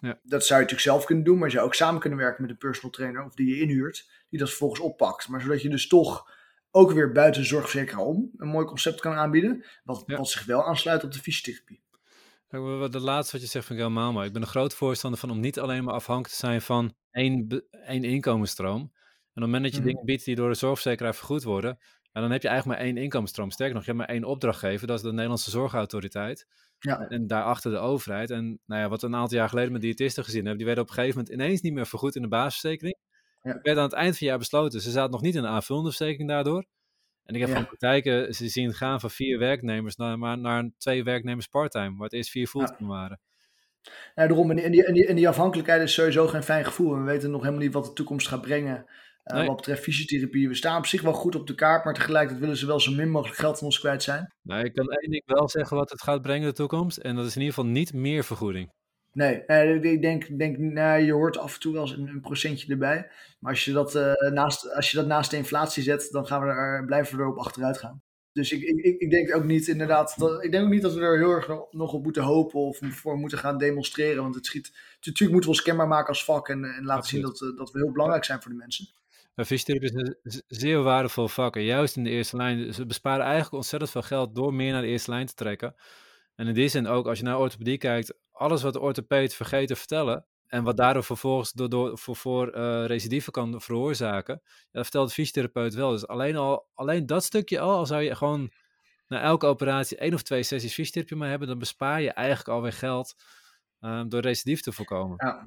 [0.00, 0.18] Ja.
[0.22, 2.50] Dat zou je natuurlijk zelf kunnen doen, maar je zou ook samen kunnen werken met
[2.50, 5.28] een personal trainer of die je inhuurt, die dat vervolgens oppakt.
[5.28, 6.30] Maar zodat je dus toch
[6.70, 10.16] ook weer buiten de zorgverzekeraar om een mooi concept kan aanbieden, wat, Ja.
[10.16, 11.84] wat zich wel aansluit op de fysiotherapie.
[12.90, 14.26] De laatste wat je zegt ik helemaal mooi.
[14.26, 17.64] Ik ben een groot voorstander van om niet alleen maar afhankelijk te zijn van één,
[17.70, 18.92] één inkomensstroom.
[19.36, 19.88] En op het moment dat je Mhm.
[19.88, 21.78] dingen biedt die door de zorgverzekeraar vergoed worden,
[22.12, 23.50] ja, dan heb je eigenlijk maar één inkomensstroom.
[23.50, 26.46] Sterker nog, je hebt maar één opdrachtgever, dat is de Nederlandse Zorgautoriteit.
[26.78, 28.30] Ja, En daarachter de overheid.
[28.30, 30.84] En nou ja, wat we een aantal jaar geleden met diëtisten gezien hebben, die werden
[30.84, 32.96] op een gegeven moment ineens niet meer vergoed in de basisverzekering.
[33.42, 33.50] Ja.
[33.52, 35.48] Er werd aan het eind van het jaar besloten, ze zaten nog niet in de
[35.48, 36.64] aanvullende verzekering daardoor.
[37.24, 37.54] En ik heb Ja.
[37.56, 42.04] van praktijken, ze zien gaan van vier werknemers naar, maar naar twee werknemers parttime, waar
[42.04, 43.20] het eerst vier fulltime waren.
[44.14, 44.50] Ja, daarom.
[44.50, 46.94] En die, en, die, en, die, en die afhankelijkheid is sowieso geen fijn gevoel.
[46.94, 48.86] En we weten nog helemaal niet wat de toekomst gaat brengen.
[49.26, 49.46] Eh, Nee.
[49.46, 50.48] Wat betreft fysiotherapie.
[50.48, 52.92] We staan op zich wel goed op de kaart, maar tegelijkertijd willen ze wel zo
[52.92, 54.32] min mogelijk geld van ons kwijt zijn.
[54.42, 56.96] Nou, ik kan één ding wel zeggen wat het gaat brengen de toekomst.
[56.96, 58.72] En dat is in ieder geval niet meer vergoeding.
[59.12, 62.20] Nee, nee ik denk, denk nou, je hoort af en toe wel eens een, een
[62.20, 63.10] procentje erbij.
[63.40, 66.40] Maar als je, dat, eh, naast, als je dat naast de inflatie zet, dan gaan
[66.40, 68.02] we er, blijven we erop achteruit gaan.
[68.32, 71.00] Dus ik, ik, ik- denk ook niet inderdaad, dat, ik denk ook niet dat we
[71.00, 74.22] er heel erg nog- op moeten hopen of voor moeten gaan demonstreren.
[74.22, 77.22] Want het schiet, natuurlijk moeten we ons kenbaar maken als vak en, en laten zien
[77.22, 78.86] dat, eh, dat we heel belangrijk zijn voor de mensen.
[79.44, 81.56] Fysiotherapie is een zeer waardevol vak.
[81.56, 82.74] En juist in de eerste lijn.
[82.74, 85.74] Ze besparen eigenlijk ontzettend veel geld door meer naar de eerste lijn te trekken.
[86.34, 89.68] En in die zin ook, als je naar orthopedie kijkt, alles wat de orthopeed vergeet
[89.68, 90.26] te vertellen.
[90.46, 94.42] En wat daardoor vervolgens door, door, voor, voor eh, recidieven kan veroorzaken.
[94.72, 95.90] Dat vertelt de fysiotherapeut wel.
[95.90, 98.52] Dus alleen, al, alleen dat stukje al, al zou je gewoon
[99.08, 102.72] na elke operatie één of twee sessies fysiotherapie maar hebben, dan bespaar je eigenlijk alweer
[102.72, 103.14] geld
[103.80, 105.16] eh, door recidief te voorkomen.
[105.26, 105.46] Ja.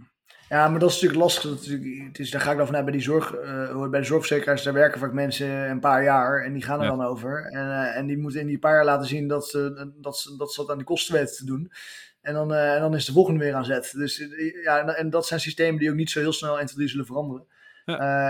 [0.50, 1.50] Ja, maar dat is natuurlijk lastig.
[1.50, 4.64] Natuurlijk- Het is, daar ga ik dan vanuit bij die zorg, eh, bij de zorgverzekeraars,
[4.64, 6.96] daar werken vaak mensen een paar jaar en die gaan er Ja.
[6.96, 7.46] dan over.
[7.46, 10.36] En, eh, en die moeten in die paar jaar laten zien dat ze dat, ze,
[10.38, 11.72] dat, ze dat aan die kosten weten te doen.
[12.22, 13.92] En dan, eh, en dan is de volgende weer aan zet.
[13.96, 14.24] Dus
[14.64, 16.90] ja, en, en dat zijn systemen die ook niet zo heel snel 1, 2, 3
[16.90, 17.46] zullen veranderen.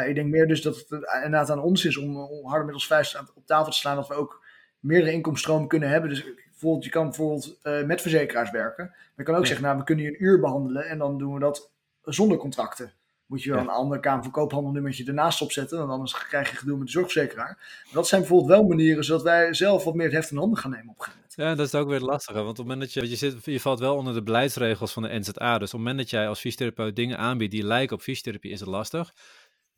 [0.08, 2.88] Ik denk meer dus dat het inderdaad aan ons is om, om harder met ons
[2.88, 4.46] vuist op tafel te slaan, dat we ook
[4.80, 6.10] meerdere inkomstenstromen kunnen hebben.
[6.10, 8.86] Dus bijvoorbeeld, je kan bijvoorbeeld met verzekeraars werken.
[8.86, 9.48] Maar je kan ook Ja.
[9.48, 11.72] zeggen, nou, we kunnen je een uur behandelen en dan doen we dat
[12.04, 12.94] zonder contracten.
[13.26, 13.64] Moet je wel Ja.
[13.66, 17.58] een ander Kamer van Koophandelnummertje ernaast opzetten, want anders krijg je gedoe met de zorgverzekeraar.
[17.84, 20.60] Maar dat zijn bijvoorbeeld wel manieren zodat wij zelf wat meer het heft in handen
[20.60, 21.44] gaan nemen op een.
[21.44, 22.38] Ja, dat is ook weer het lastige.
[22.38, 25.04] Want op het moment dat je, je, zit, je valt wel onder de beleidsregels van
[25.04, 25.54] de NZA.
[25.54, 28.60] Dus op het moment dat jij als fysiotherapeut dingen aanbiedt die lijken op fysiotherapie, is
[28.60, 29.02] het lastig.
[29.04, 29.16] Maar op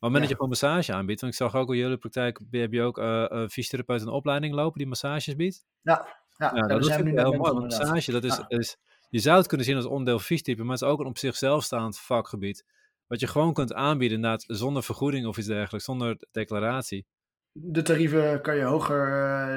[0.00, 0.20] moment Ja.
[0.20, 2.98] dat je gewoon massage aanbiedt, want ik zag ook in jullie praktijk, heb je ook
[2.98, 5.64] eh een fysiotherapeut in opleiding lopen die massages biedt.
[5.82, 6.06] Ja,
[6.36, 7.52] ja, dat daar is heel mooi.
[7.52, 8.76] Massage, dat is, is,
[9.12, 11.64] je zou het kunnen zien als onderdeel fysiotherapie, maar het is ook een op zichzelf
[11.64, 12.64] staand vakgebied.
[13.06, 17.06] Wat je gewoon kunt aanbieden, inderdaad, zonder vergoeding of iets dergelijks, zonder declaratie.
[17.52, 19.06] De tarieven kan je hoger,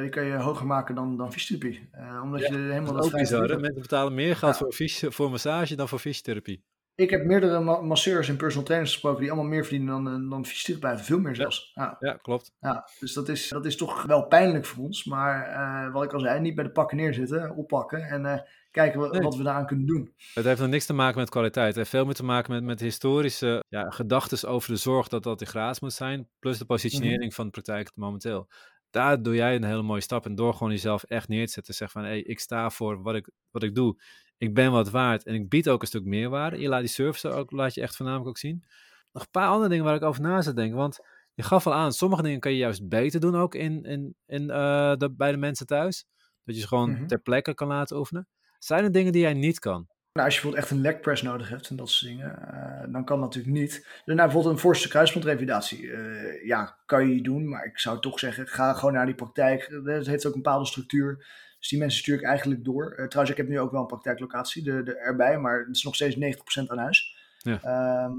[0.03, 1.87] eh, kan je hoger maken dan, dan fysiotherapie.
[1.91, 3.47] Eh, omdat Ja, je helemaal Dat is ook bizar.
[3.59, 4.65] Mensen betalen meer geld Ja.
[4.69, 6.63] voor, voor massage dan voor fysiotherapie.
[6.95, 10.29] Ik heb meerdere ma- masseurs en personal trainers gesproken die allemaal meer verdienen dan, eh,
[10.29, 11.05] dan fysiotherapeuten.
[11.05, 11.71] Veel meer zelfs.
[11.73, 11.95] Ja.
[11.99, 12.51] Ja, klopt.
[12.60, 15.03] Ja, dus dat is, dat is toch wel pijnlijk voor ons.
[15.05, 18.39] Maar eh, wat ik al zei, niet bij de pakken neerzitten, oppakken en eh,
[18.71, 19.21] kijken wat, Nee.
[19.21, 20.13] wat we daaraan kunnen doen.
[20.34, 21.67] Het heeft nog niks te maken met kwaliteit.
[21.67, 25.23] Het heeft veel meer te maken met, met historische ja, gedachten over de zorg dat
[25.23, 26.29] dat gratis moet zijn.
[26.39, 27.31] Plus de positionering Mhm.
[27.34, 28.47] van de praktijk momenteel.
[28.89, 31.73] Daar doe jij een hele mooie stap in door gewoon jezelf echt neer te zetten.
[31.73, 33.95] Zeg van, hey, ik sta voor wat ik, wat ik doe.
[34.38, 36.60] Ik ben wat waard en ik bied ook een stuk meerwaarde.
[36.60, 38.63] Je laat die service ook, laat je echt voornamelijk ook zien.
[39.12, 40.78] Nog een paar andere dingen waar ik over na zit denken.
[40.78, 41.00] Want
[41.34, 44.48] je gaf al aan, sommige dingen kan je juist beter doen ook in, in, in,
[44.48, 46.06] de, bij de mensen thuis.
[46.43, 47.06] Dat je ze gewoon Mhm.
[47.08, 48.28] ter plekke kan laten oefenen.
[48.60, 49.88] Zijn er dingen die jij niet kan?
[50.13, 52.91] Nou, als je bijvoorbeeld echt een leg press nodig hebt en dat soort dingen, eh,
[52.93, 53.71] dan kan dat natuurlijk niet.
[53.71, 55.91] Dus nou, bijvoorbeeld een voorste kruisbandrevalidatie.
[55.91, 59.80] eh ja, kan je doen, maar ik zou toch zeggen, ga gewoon naar die praktijk.
[59.84, 61.26] Het heeft ook een bepaalde structuur.
[61.65, 62.91] Dus die mensen stuur ik eigenlijk door.
[62.91, 65.84] Eh, trouwens, ik heb nu ook wel een praktijklocatie de, de, erbij, maar het is
[65.84, 67.15] nog steeds 90% aan huis.
[67.38, 67.60] Ja.
[67.62, 68.13] Ehm,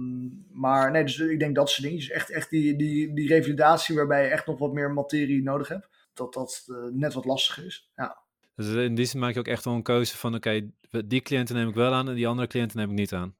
[0.61, 1.99] maar nee, dus ik denk dat soort dingen.
[1.99, 5.69] Dus echt, echt die, die, die revalidatie waarbij je echt nog wat meer materie nodig
[5.69, 5.89] hebt.
[6.15, 7.91] Dat dat eh, net wat lastiger is.
[7.97, 8.19] Ja.
[8.57, 10.71] Dus in die zin maak je ook echt wel een keuze van, oké,
[11.05, 13.35] die cliënten neem ik wel aan en die andere cliënten neem ik niet aan.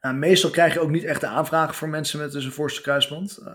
[0.00, 3.38] Nou, meestal krijg je ook niet echt de aanvragen voor mensen met een voorste kruisband.
[3.40, 3.54] Uh,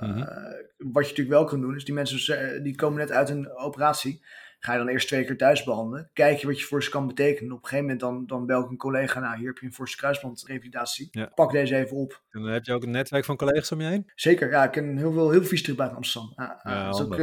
[0.77, 4.23] Wat je natuurlijk wel kan doen, is die mensen die komen net uit een operatie.
[4.65, 6.09] Ga je dan eerst twee keer thuis behandelen.
[6.13, 7.51] Kijk je wat je voor ze kan betekenen.
[7.51, 9.19] Op een gegeven moment dan, dan bel ik een collega.
[9.19, 11.07] Nou, hier heb je een voorste kruisbandrevalidatie.
[11.11, 11.31] Ja.
[11.35, 12.21] Pak deze even op.
[12.31, 14.11] En dan heb je ook een netwerk van collega's om je heen?
[14.15, 14.63] Zeker, ja.
[14.63, 16.33] Ik ken heel veel, heel veel fysiotherapeuten buiten Amsterdam.
[16.35, 16.59] Ja,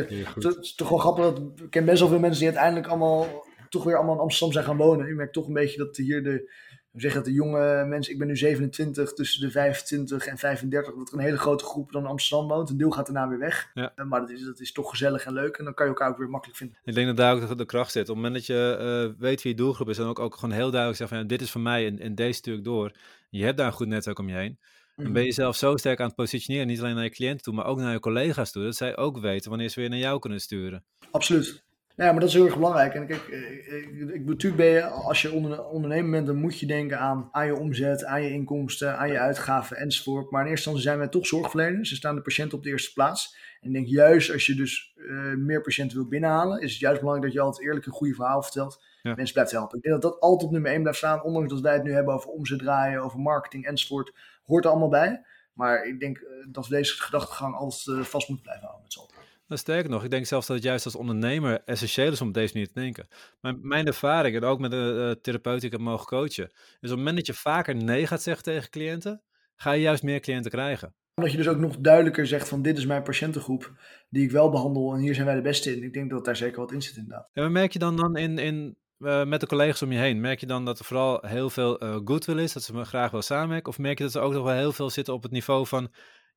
[0.09, 1.24] ja, het, is toch wel grappig.
[1.24, 4.52] Dat, ik ken best wel veel mensen die uiteindelijk allemaal toch weer allemaal in Amsterdam
[4.52, 5.07] zijn gaan wonen.
[5.07, 6.52] Je merkt toch een beetje dat hier de
[6.92, 10.94] we zeggen dat de jonge mensen, ik ben nu 27, tussen de 25 en 35,
[10.94, 12.70] dat er een hele grote groep dan in Amsterdam woont.
[12.70, 13.70] Een deel gaat daarna weer weg.
[13.74, 13.92] Ja.
[14.09, 16.18] Maar dat is, dat is toch gezellig en leuk en dan kan je elkaar ook
[16.18, 16.76] weer makkelijk vinden.
[16.85, 18.02] Ik denk dat daar ook de, kracht zit.
[18.02, 20.55] Op het moment dat je uh, weet wie je doelgroep is, dan ook, ook gewoon
[20.55, 22.92] heel duidelijk zeggen van ja, dit is voor mij en, en deze stuk door.
[23.31, 24.59] Je hebt daar een goed netwerk om je heen.
[24.96, 25.37] Dan ben je mhm.
[25.37, 27.92] zelf zo sterk aan het positioneren, niet alleen naar je cliënten toe, maar ook naar
[27.92, 30.85] je collega's toe, dat zij ook weten wanneer ze weer naar jou kunnen sturen.
[31.11, 31.62] Absoluut.
[31.96, 32.94] Ja, maar dat is heel erg belangrijk.
[32.94, 36.59] En kijk, eh, ik, ik, natuurlijk ben je, als je onder, ondernemer bent, dan moet
[36.59, 40.31] je denken aan, aan je omzet, aan je inkomsten, aan je uitgaven enzovoort.
[40.31, 41.88] Maar in eerste instantie zijn wij toch zorgverleners.
[41.88, 43.37] Ze staan de patiënt op de eerste plaats.
[43.61, 47.00] En ik denk juist als je dus uh, meer patiënten wil binnenhalen, is het juist
[47.00, 48.83] belangrijk dat je altijd eerlijk een goede verhaal vertelt.
[49.02, 49.76] Mensen blijft helpen.
[49.76, 51.22] Ik denk dat dat altijd op nummer 1 blijft staan.
[51.22, 54.12] Ondanks dat wij het nu hebben over omzet draaien, over marketing enzovoort.
[54.42, 55.24] Hoort er allemaal bij.
[55.52, 58.98] Maar ik denk uh, dat we deze gedachtegang altijd vast moeten blijven houden met z'n
[58.98, 59.22] allen.
[59.53, 62.35] Nou, sterker nog, ik denk zelfs dat het juist als ondernemer essentieel is om op
[62.35, 63.09] deze manier te denken.
[63.41, 66.51] Maar mijn ervaring, en ook met de uh, therapeut die ik heb mogen coachen, is
[66.81, 69.23] op het moment dat je vaker nee gaat zeggen tegen cliënten,
[69.57, 70.95] ga je juist meer cliënten krijgen.
[71.15, 73.73] Dat je dus ook nog duidelijker zegt van dit is mijn patiëntengroep
[74.09, 75.83] die ik wel behandel en hier zijn wij de beste in.
[75.83, 77.29] Ik denk dat daar zeker wat in zit inderdaad.
[77.33, 80.21] En wat merk je dan, dan in, in, uh, met de collega's om je heen?
[80.21, 83.11] Merk je dan dat er vooral heel veel uh, goodwill is, dat ze me graag
[83.11, 83.69] wil samenwerken?
[83.69, 85.91] Of merk je dat ze ook nog wel heel veel zitten op het niveau van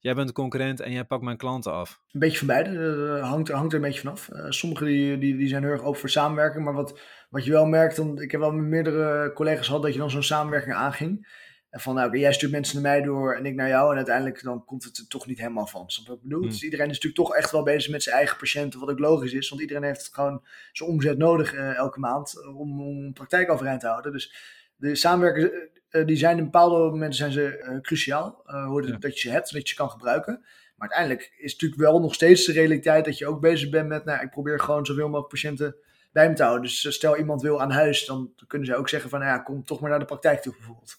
[0.05, 2.01] jij bent de concurrent en jij pakt mijn klanten af?
[2.11, 4.29] Een beetje van beide, uh, hangt, hangt er een beetje vanaf.
[4.33, 7.51] Uh, sommigen die, die, die zijn heel erg open voor samenwerking, maar wat, wat je
[7.51, 10.75] wel merkt, dan, ik heb wel met meerdere collega's gehad dat je dan zo'n samenwerking
[10.75, 11.27] aanging.
[11.69, 13.89] En van, nou, jij stuurt mensen naar mij door en ik naar jou.
[13.89, 15.89] En uiteindelijk dan komt het er toch niet helemaal van.
[15.89, 16.39] Snap wat ik bedoel?
[16.39, 16.49] Hmm.
[16.49, 18.79] Dus iedereen is natuurlijk toch echt wel bezig met zijn eigen patiënten.
[18.79, 19.49] Wat ook logisch is.
[19.49, 20.41] Want iedereen heeft gewoon
[20.71, 24.11] zijn omzet nodig uh, elke maand om, om praktijk overeind te houden.
[24.11, 24.35] Dus
[24.75, 28.43] de samenwerking uh, die zijn in bepaalde momenten zijn ze uh, cruciaal.
[28.47, 28.97] Uh, ja.
[28.97, 30.39] Dat je ze hebt, dat je ze kan gebruiken.
[30.75, 33.87] Maar uiteindelijk is het natuurlijk wel nog steeds de realiteit dat je ook bezig bent
[33.87, 35.75] met, nou, ik probeer gewoon zoveel mogelijk patiënten
[36.11, 36.63] bij me te houden.
[36.63, 39.63] Dus stel iemand wil aan huis, dan kunnen ze ook zeggen van, nou ja, kom
[39.63, 40.97] toch maar naar de praktijk toe bijvoorbeeld.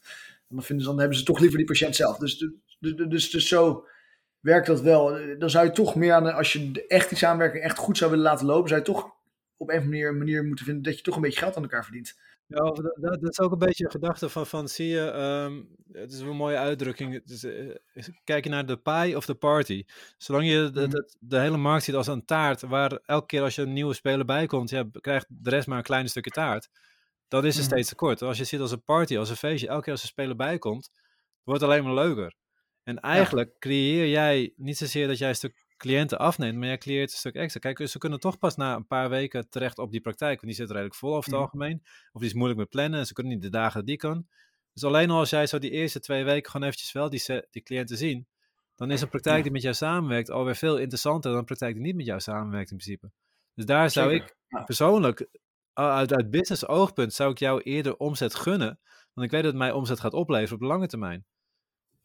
[0.49, 2.19] dan, vinden ze, dan hebben ze toch liever die patiënt zelf.
[2.19, 2.39] Dus,
[2.79, 3.87] dus, dus, dus zo
[4.41, 5.19] werkt dat wel.
[5.39, 8.25] Dan zou je toch meer aan, als je echt die samenwerking echt goed zou willen
[8.25, 9.15] laten lopen, zou je toch
[9.57, 11.85] op een of andere manier moeten vinden dat je toch een beetje geld aan elkaar
[11.85, 12.19] verdient.
[12.49, 16.13] Ja, dat, dat, is ook een beetje een gedachte van, van zie je, ehm, het
[16.13, 17.75] is een mooie uitdrukking, is, uh,
[18.25, 19.85] kijk je naar de pie of de party.
[20.17, 21.29] Zolang je de, de, mhm.
[21.29, 24.25] de, hele markt ziet als een taart, waar elke keer als je een nieuwe speler
[24.25, 26.69] bij komt, ja, krijgt de rest maar een klein stukje taart,
[27.29, 27.71] dan is het mm.
[27.71, 28.23] steeds tekort.
[28.23, 30.59] Als je ziet als een party, als een feestje, elke keer als een speler bij
[30.59, 30.91] komt,
[31.43, 32.35] wordt het alleen maar leuker.
[32.83, 37.13] En eigenlijk creëer jij niet zozeer dat jij een stuk cliënten afneemt, maar jij creëert
[37.13, 37.61] een stuk extra.
[37.61, 40.55] Kijk, ze kunnen toch pas na een paar weken terecht op die praktijk, want die
[40.55, 41.43] zit redelijk vol over het mhm.
[41.43, 41.83] algemeen.
[42.13, 44.27] Of die is moeilijk met plannen en ze kunnen niet de dagen die kan.
[44.73, 47.63] Dus alleen al als jij zo die eerste twee weken gewoon eventjes wel die, die
[47.63, 48.27] cliënten zien,
[48.75, 51.83] dan is een praktijk die met jou samenwerkt alweer veel interessanter dan een praktijk die
[51.83, 53.11] niet met jou samenwerkt in principe.
[53.55, 55.29] Dus daar zou ik persoonlijk,
[55.73, 58.81] uit, uit business oogpunt, zou ik jou eerder omzet gunnen,
[59.15, 61.27] want ik weet dat het mij omzet gaat opleveren op de lange termijn.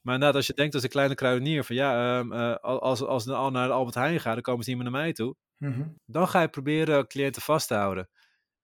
[0.02, 3.28] Maar inderdaad, als je denkt als een kleine kruidenier van ja, um, uh, als, als
[3.28, 5.36] al naar de Albert Heijn gaan, dan komen ze niet meer naar mij toe.
[5.58, 5.84] Mhm.
[6.06, 8.10] Dan ga je proberen cliënten vast te houden.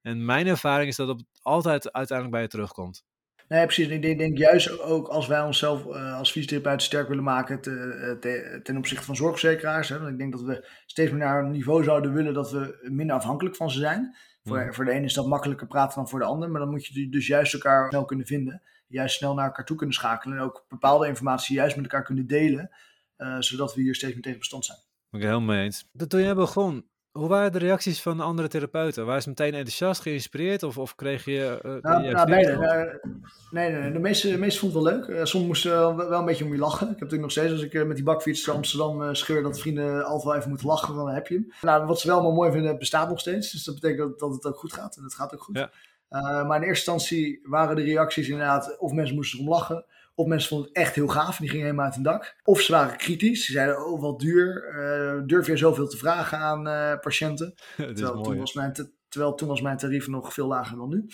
[0.01, 3.03] En mijn ervaring is dat het altijd uiteindelijk bij je terugkomt.
[3.47, 3.87] Nee, precies.
[3.87, 8.59] Ik denk, juist ook als wij onszelf uh, als fysiotherapeut sterk willen maken te, te,
[8.63, 9.89] ten opzichte van zorgverzekeraars.
[9.89, 12.87] Hè, want ik denk dat we steeds meer naar een niveau zouden willen dat we
[12.91, 14.15] minder afhankelijk van ze zijn.
[14.43, 14.73] Voor, mhm.
[14.73, 16.49] voor de ene is dat makkelijker praten dan voor de ander.
[16.49, 19.77] Maar dan moet je dus juist elkaar snel kunnen vinden juist snel naar elkaar toe
[19.77, 20.37] kunnen schakelen.
[20.37, 22.71] En ook bepaalde informatie juist met elkaar kunnen delen.
[23.17, 24.77] Uh, zodat we hier steeds meer tegen bestand zijn.
[24.77, 25.89] Ben ik het helemaal mee eens.
[26.07, 29.05] Toen jij begon, hoe waren de reacties van de andere therapeuten?
[29.05, 30.63] Waren ze meteen enthousiast, geïnspireerd?
[30.63, 31.59] Of, of kreeg je...
[31.65, 32.51] Uh, nou, nou beide.
[32.51, 33.11] Uh,
[33.51, 35.07] nee, nee, nee, de meeste, de meeste vonden het wel leuk.
[35.07, 36.81] Uh, sommigen moesten wel een beetje om je lachen.
[36.81, 40.05] Ik heb natuurlijk nog steeds, als ik met die bakfiets naar Amsterdam scheur, dat vrienden
[40.05, 41.53] altijd wel even moeten lachen, dan heb je hem.
[41.61, 43.51] Nou, wat ze wel maar mooi vinden, bestaat nog steeds.
[43.51, 44.97] Dus dat betekent dat, dat het ook goed gaat.
[44.97, 45.57] En het gaat ook goed.
[45.57, 45.71] Ja.
[46.09, 50.27] Uh, maar in eerste instantie waren de reacties inderdaad, of mensen moesten erom lachen, of
[50.27, 52.35] mensen vonden het echt heel gaaf en die gingen helemaal uit hun dak.
[52.43, 56.37] Of ze waren kritisch, ze zeiden, oh wat duur, uh, durf je zoveel te vragen
[56.37, 57.53] aan uh, patiënten?
[57.75, 58.73] terwijl, toen was mijn
[59.09, 61.05] terwijl toen was mijn tarief nog veel lager dan nu.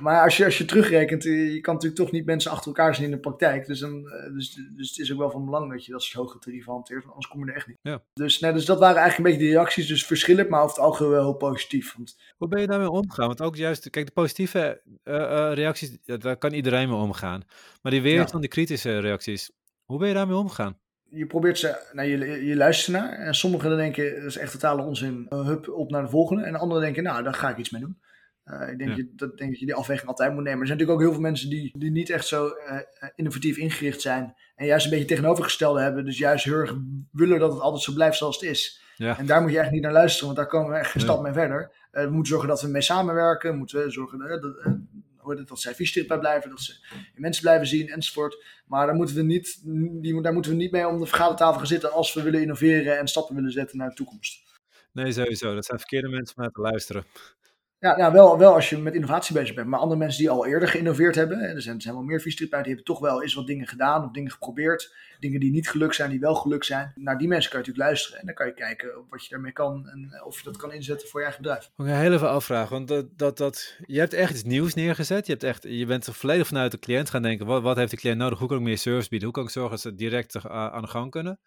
[0.00, 2.94] Maar als je, als je terugrekent, eh, je kan natuurlijk toch niet mensen achter elkaar
[2.94, 3.66] zien in de praktijk.
[3.66, 6.26] Dus, dan, eh, dus, dus het is ook wel van belang dat je dat soort
[6.26, 7.78] hoge tarieven hanteert, want anders kom je er echt niet.
[7.82, 8.02] Ja.
[8.12, 10.84] Dus, nee, dus dat waren eigenlijk een beetje de reacties, dus verschillend, maar over het
[10.84, 11.94] algemeen wel heel positief.
[11.96, 13.26] Want, Hoe ben je daarmee omgegaan?
[13.26, 17.42] Want ook juist, kijk, de positieve eh, reacties, daar kan iedereen mee omgaan.
[17.82, 19.50] Maar die weerstand, die kritische reacties,
[19.84, 20.78] hoe ben je daarmee omgegaan?
[21.14, 23.12] je probeert ze, nou, je, je luistert naar.
[23.12, 26.42] En sommigen denken, dat is echt totale onzin, hup, op naar de volgende.
[26.42, 27.98] En anderen denken, nou, daar ga ik iets mee doen.
[28.46, 28.96] Uh, ik denk, Ja.
[28.96, 30.60] je, dat, denk dat je die afweging altijd moet nemen.
[30.60, 32.78] Er zijn natuurlijk ook heel veel mensen die, die niet echt zo eh,
[33.14, 34.34] innovatief ingericht zijn.
[34.56, 36.04] En juist een beetje tegenovergestelde hebben.
[36.04, 36.74] Dus juist heel erg
[37.12, 38.80] willen dat het altijd zo blijft zoals het is.
[38.96, 39.18] Ja.
[39.18, 41.10] En daar moet je echt niet naar luisteren, want daar komen we echt geen Nee.
[41.10, 41.72] stap mee verder.
[41.90, 43.50] Eh, we moeten zorgen dat we mee samenwerken.
[43.50, 44.72] We moeten zorgen eh, dat, eh,
[45.26, 48.44] het, dat zij fysiotherapeut blijven, dat ze mensen blijven zien enzovoort.
[48.66, 49.60] Maar daar moeten we niet,
[50.02, 52.98] die, daar moeten we niet mee om de vergadertafel gaan zitten als we willen innoveren
[52.98, 54.42] en stappen willen zetten naar de toekomst.
[54.92, 55.54] Nee, sowieso.
[55.54, 57.04] Dat zijn verkeerde mensen om naar te luisteren.
[57.84, 59.68] Ja, nou, wel, wel als je met innovatie bezig bent.
[59.68, 62.20] Maar andere mensen die al eerder geïnnoveerd hebben, en er zijn, er zijn wel meer
[62.20, 64.94] fysiotherapeuten, die hebben toch wel eens wat dingen gedaan of dingen geprobeerd.
[65.18, 66.92] Dingen die niet gelukt zijn, die wel gelukt zijn.
[66.94, 69.52] Naar die mensen kan je natuurlijk luisteren en dan kan je kijken wat je daarmee
[69.52, 71.70] kan en of je dat kan inzetten voor je eigen bedrijf.
[71.76, 75.26] Ook een heel even afvragen, want dat, dat, dat, je hebt echt iets nieuws neergezet.
[75.26, 77.90] Je, hebt echt, je bent er volledig vanuit de cliënt gaan denken, wat, wat heeft
[77.90, 78.38] de cliënt nodig?
[78.38, 79.28] Hoe kan ik meer service bieden?
[79.28, 81.40] Hoe kan ik zorgen dat ze direct aan de gang kunnen?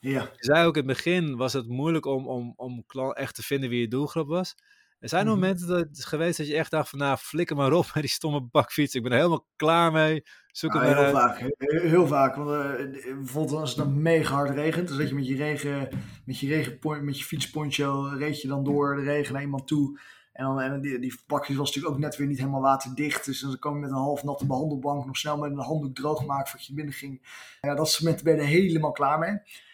[0.00, 0.20] Ja.
[0.20, 3.42] Je zei ook in het begin was het moeilijk om, om, om klant echt te
[3.42, 4.54] vinden wie je doelgroep was.
[5.02, 5.34] Er zijn Mhm.
[5.34, 8.02] momenten dat het is geweest dat je echt dacht van nou flikker maar op met
[8.02, 8.94] die stomme bakfiets.
[8.94, 10.22] Ik ben er helemaal klaar mee.
[10.46, 11.12] Zoek maar heel uit.
[11.12, 11.38] vaak.
[11.58, 12.34] Heel, vaak.
[12.36, 15.88] Want eh, bijvoorbeeld als het dan mega hard regent, dan zet je met je regen,
[16.24, 19.98] met je regenpon- met je fietsponcho, reed je dan door de regen naar iemand toe.
[20.32, 23.24] En dan en die, die bakjes was natuurlijk ook net weer niet helemaal waterdicht.
[23.24, 26.26] Dus dan kwam je met een half natte behandelbank nog snel met een handdoek droog
[26.26, 27.22] maken voordat je binnen ging.
[27.60, 29.30] Ja, dat momenten ben je er helemaal klaar mee.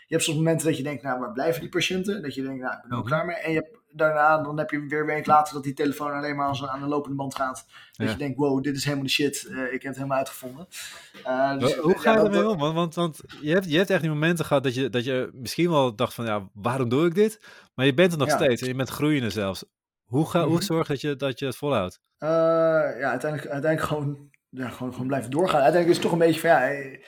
[0.07, 2.23] Je hebt soms momenten dat je denkt, nou, waar blijven die patiënten?
[2.23, 3.13] Dat je denkt, nou, ik ben er ook Mhm.
[3.13, 3.37] klaar mee.
[3.37, 6.37] En je hebt, daarna, dan heb je weer een week later dat die telefoon alleen
[6.37, 7.65] maar als, aan de lopende band gaat.
[7.93, 8.13] Dat Ja.
[8.13, 9.47] je denkt, wow, dit is helemaal de shit.
[9.51, 10.67] Eh, ik heb het helemaal uitgevonden.
[11.27, 12.59] Uh, dus, Hoe ga je ja, ermee dat- om?
[12.59, 15.31] Want, want, want je, hebt, je hebt echt die momenten gehad dat je, dat je
[15.33, 17.41] misschien wel dacht van ja, waarom doe ik dit?
[17.75, 18.37] Maar je bent er nog Ja.
[18.37, 19.65] steeds en je bent groeiende zelfs.
[20.05, 20.63] Hoe, ga, hoe Mhm.
[20.63, 22.01] zorg dat je, dat je het volhoudt?
[22.19, 25.61] Uh, ja, uiteindelijk, uiteindelijk gewoon, ja, gewoon, gewoon blijven doorgaan.
[25.61, 27.01] Uiteindelijk is het toch een beetje van ja, eh,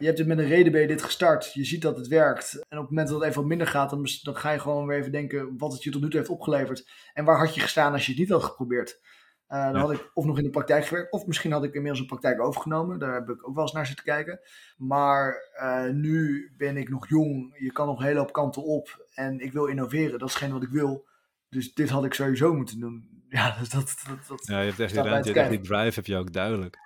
[0.00, 1.52] je hebt het met een reden ben je dit gestart.
[1.52, 2.52] Je ziet dat het werkt.
[2.54, 4.86] En op het moment dat het even wat minder gaat, dan, dan ga je gewoon
[4.86, 6.90] weer even denken wat het je tot nu toe heeft opgeleverd.
[7.14, 9.00] En waar had je gestaan als je het niet had geprobeerd?
[9.48, 9.80] Uh, dan Ja.
[9.80, 12.40] had ik of nog in de praktijk gewerkt, of misschien had ik inmiddels een praktijk
[12.40, 12.98] overgenomen.
[12.98, 14.40] Daar heb ik ook wel eens naar zitten kijken.
[14.76, 17.56] Maar uh, nu ben ik nog jong.
[17.58, 19.06] Je kan nog een hele hoop kanten op.
[19.14, 20.18] En ik wil innoveren.
[20.18, 21.08] Dat is geen wat ik wil.
[21.48, 23.08] Dus dit had ik sowieso moeten doen.
[23.28, 25.40] Ja, dat, dat, dat, dat Ja, je hebt echt die, staat mij ruimte, te je
[25.40, 25.76] hebt echt die kijken.
[25.76, 26.76] drive heb je ook duidelijk.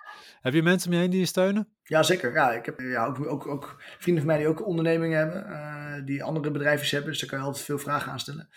[0.45, 1.67] Heb je mensen om je heen die je steunen?
[1.83, 2.33] Ja, zeker.
[2.33, 6.05] Ja, ik heb ja, ook, ook, ook vrienden van mij die ook ondernemingen hebben, uh,
[6.05, 7.09] die andere bedrijven hebben.
[7.09, 8.49] Dus daar kan je altijd veel vragen aan stellen.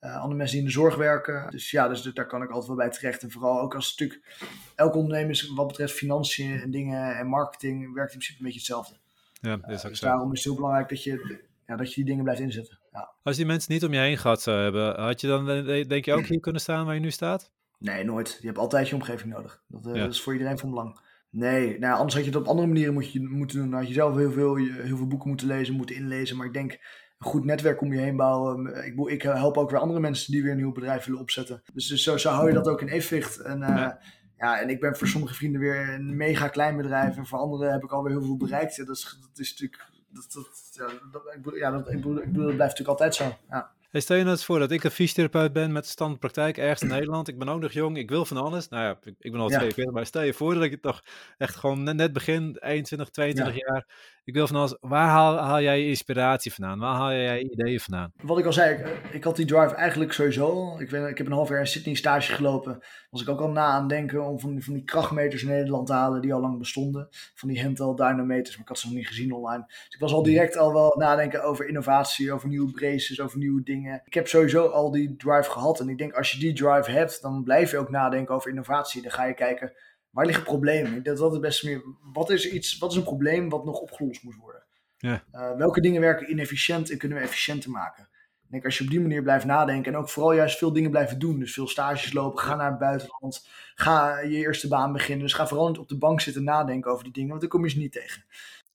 [0.00, 1.50] Uh, andere mensen die in de zorg werken.
[1.50, 3.22] Dus ja, dus daar kan ik altijd wel bij terecht.
[3.22, 4.38] En vooral ook als natuurlijk
[4.74, 8.58] elke ondernemer is wat betreft financiën en dingen en marketing werkt in principe een beetje
[8.58, 8.94] hetzelfde.
[9.40, 10.06] Ja, dat is ook dus zo.
[10.06, 12.78] daarom is het heel belangrijk dat je, ja, dat je die dingen blijft inzetten.
[12.92, 13.10] Ja.
[13.22, 16.04] Als die mensen niet om je heen gehad zou hebben, had je dan eh, denk
[16.04, 17.50] je ook hier kunnen staan waar je nu staat?
[17.78, 18.38] Nee, nooit.
[18.40, 19.62] Je hebt altijd je omgeving nodig.
[19.66, 20.00] Dat, uh, Ja.
[20.00, 21.00] dat is voor iedereen van belang.
[21.30, 23.70] Nee, nou, anders had je het op andere manieren moet je, moeten doen.
[23.70, 26.36] Dan had je zelf heel veel, heel veel boeken moeten lezen, moeten inlezen.
[26.36, 28.84] Maar ik denk, een goed netwerk om je heen bouwen.
[28.86, 31.62] Ik, ik help ook weer andere mensen die weer een nieuw bedrijf willen opzetten.
[31.72, 33.38] Dus, dus zo, zo hou je dat ook in evenwicht.
[33.38, 34.00] En, uh, Ja.
[34.36, 34.60] ja.
[34.60, 37.16] en ik ben voor sommige vrienden weer een mega klein bedrijf.
[37.16, 38.76] En voor anderen heb ik alweer heel veel bereikt.
[38.76, 39.88] Ja, dat, is, dat is natuurlijk...
[40.08, 43.00] Dat, dat, ja, dat, ik bedoel, ja, dat, ik bedoel, ik bedoel, dat blijft natuurlijk
[43.00, 43.36] altijd zo.
[43.48, 43.70] Ja.
[43.90, 46.88] Hey, stel je nou eens voor dat ik een fysiotherapeut ben met standpraktijk ergens in
[46.88, 47.28] Nederland.
[47.28, 48.68] Ik ben ook nog jong, ik wil van alles.
[48.68, 49.56] Nou ja, ik, ik ben al Ja.
[49.56, 51.02] 42, maar stel je voor dat ik het toch
[51.38, 53.86] echt gewoon net, net begin, 21, 22 jaar.
[54.24, 54.76] Ik wil van alles.
[54.80, 56.78] Waar haal, haal jij je inspiratie vandaan?
[56.78, 58.12] Waar haal jij je ideeën vandaan?
[58.22, 60.78] Wat ik al zei, ik, ik had die drive eigenlijk sowieso.
[60.78, 62.82] Ik, ben, ik heb een half jaar in Sydney stage gelopen.
[63.10, 65.86] Was ik ook al na aan denken om van die, van die krachtmeters in Nederland
[65.86, 67.08] te halen die al lang bestonden.
[67.34, 69.64] Van die handheld dynameters, maar ik had ze nog niet gezien online.
[69.66, 73.62] Dus ik was al direct al wel nadenken over innovatie, over nieuwe braces, over nieuwe
[73.62, 74.02] dingen.
[74.04, 75.80] Ik heb sowieso al die drive gehad.
[75.80, 79.02] En ik denk als je die drive hebt, dan blijf je ook nadenken over innovatie.
[79.02, 79.72] Dan ga je kijken,
[80.10, 80.96] waar liggen problemen?
[80.96, 81.82] Ik denk dat dat het beste meer...
[82.12, 84.64] Wat is, iets, wat is een probleem wat nog opgelost moet worden?
[84.98, 85.24] Ja.
[85.32, 88.08] Uh, welke dingen werken inefficiënt en kunnen we efficiënter maken?
[88.50, 90.90] Ik denk als je op die manier blijft nadenken en ook vooral juist veel dingen
[90.90, 91.38] blijven doen.
[91.38, 95.24] Dus veel stages lopen, ga naar het buitenland, ga je eerste baan beginnen.
[95.24, 97.64] Dus ga vooral niet op de bank zitten nadenken over die dingen, want dan kom
[97.64, 98.24] je ze niet tegen.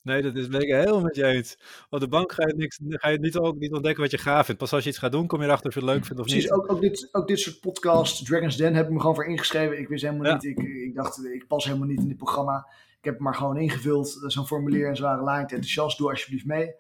[0.02, 1.58] Nee, dat is ik helemaal met je eens.
[1.90, 4.46] Op de bank ga je, niks, ga je niet, ook niet ontdekken wat je gaaf
[4.46, 4.62] vindt.
[4.62, 6.28] Pas als je iets gaat doen, kom je erachter of je het leuk vindt of
[6.28, 6.54] Precies, niet.
[6.54, 9.80] ook, ook, dit, ook dit soort podcasts, Dragon's Den, heb ik me gewoon voor ingeschreven.
[9.80, 10.34] Ik wist helemaal Ja.
[10.34, 12.68] niet, ik, ik dacht, ik pas helemaal niet in dit programma.
[12.98, 16.46] Ik heb het maar gewoon ingevuld, eh, zo'n formulier en zware line, enthousiast, doe alsjeblieft
[16.46, 16.74] mee.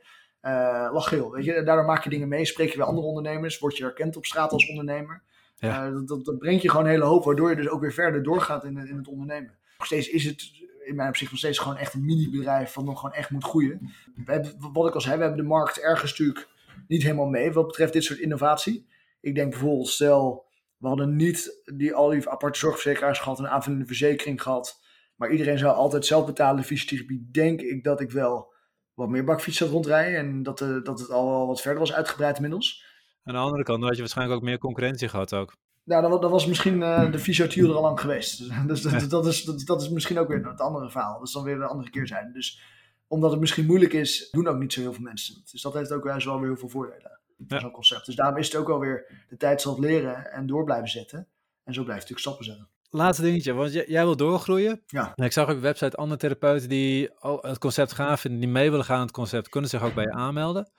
[0.46, 1.64] Uh, lach heel, weet je.
[1.64, 4.52] Daardoor maak je dingen mee, spreek je weer andere ondernemers, word je erkend op straat
[4.52, 5.24] als ondernemer.
[5.58, 5.90] Ja.
[5.90, 8.24] dat, dat, dat, brengt je gewoon een hele hoop, waardoor je dus ook weer verder
[8.24, 9.58] doorgaat in, in het ondernemen.
[9.78, 10.52] Nog steeds is het
[10.86, 13.92] in mijn opzicht nog steeds gewoon echt een mini-bedrijf wat nog gewoon echt moet groeien.
[14.26, 16.48] We hebben, wat ik al zei, we hebben de markt ergens natuurlijk
[16.88, 18.88] niet helemaal mee wat betreft dit soort innovatie.
[19.22, 20.46] Ik denk bijvoorbeeld, stel,
[20.78, 24.82] we hadden niet die, al die aparte zorgverzekeraars gehad, een aanvullende verzekering gehad,
[25.16, 28.54] maar iedereen zou altijd zelf betalen fysiotherapie, denk ik dat ik wel
[28.96, 32.36] wat meer bakfiets zou rondrijden en dat, uh, dat het al wat verder was uitgebreid
[32.36, 32.84] inmiddels.
[33.24, 35.56] Aan de andere kant had je waarschijnlijk ook meer concurrentie gehad ook.
[35.84, 38.38] Nou, dan, dan was misschien uh, de fysiotiel er al lang geweest.
[38.68, 41.18] Dus, dat, dat, is, dat, dat, is misschien ook weer het andere verhaal.
[41.18, 42.34] Dat is dan weer de andere keer zijn.
[42.34, 42.62] Dus
[43.08, 45.92] omdat het misschien moeilijk is, doen ook niet zo heel veel mensen Dus dat heeft
[45.92, 47.20] ook wel weer heel veel voordelen.
[47.48, 47.60] Ja.
[47.60, 48.06] Zo'n concept.
[48.06, 50.90] Dus daarom is het ook wel weer de tijd zal het leren en door blijven
[50.90, 51.28] zetten.
[51.64, 52.70] En zo blijf je natuurlijk stappen zetten.
[52.96, 54.82] Laatste dingetje, want jij, jij wil doorgroeien.
[54.88, 55.14] Ja.
[55.16, 57.10] ik zag op je website andere therapeuten die
[57.42, 60.04] het concept gaaf vinden, die mee willen gaan aan het concept, kunnen zich ook bij
[60.04, 60.72] je aanmelden.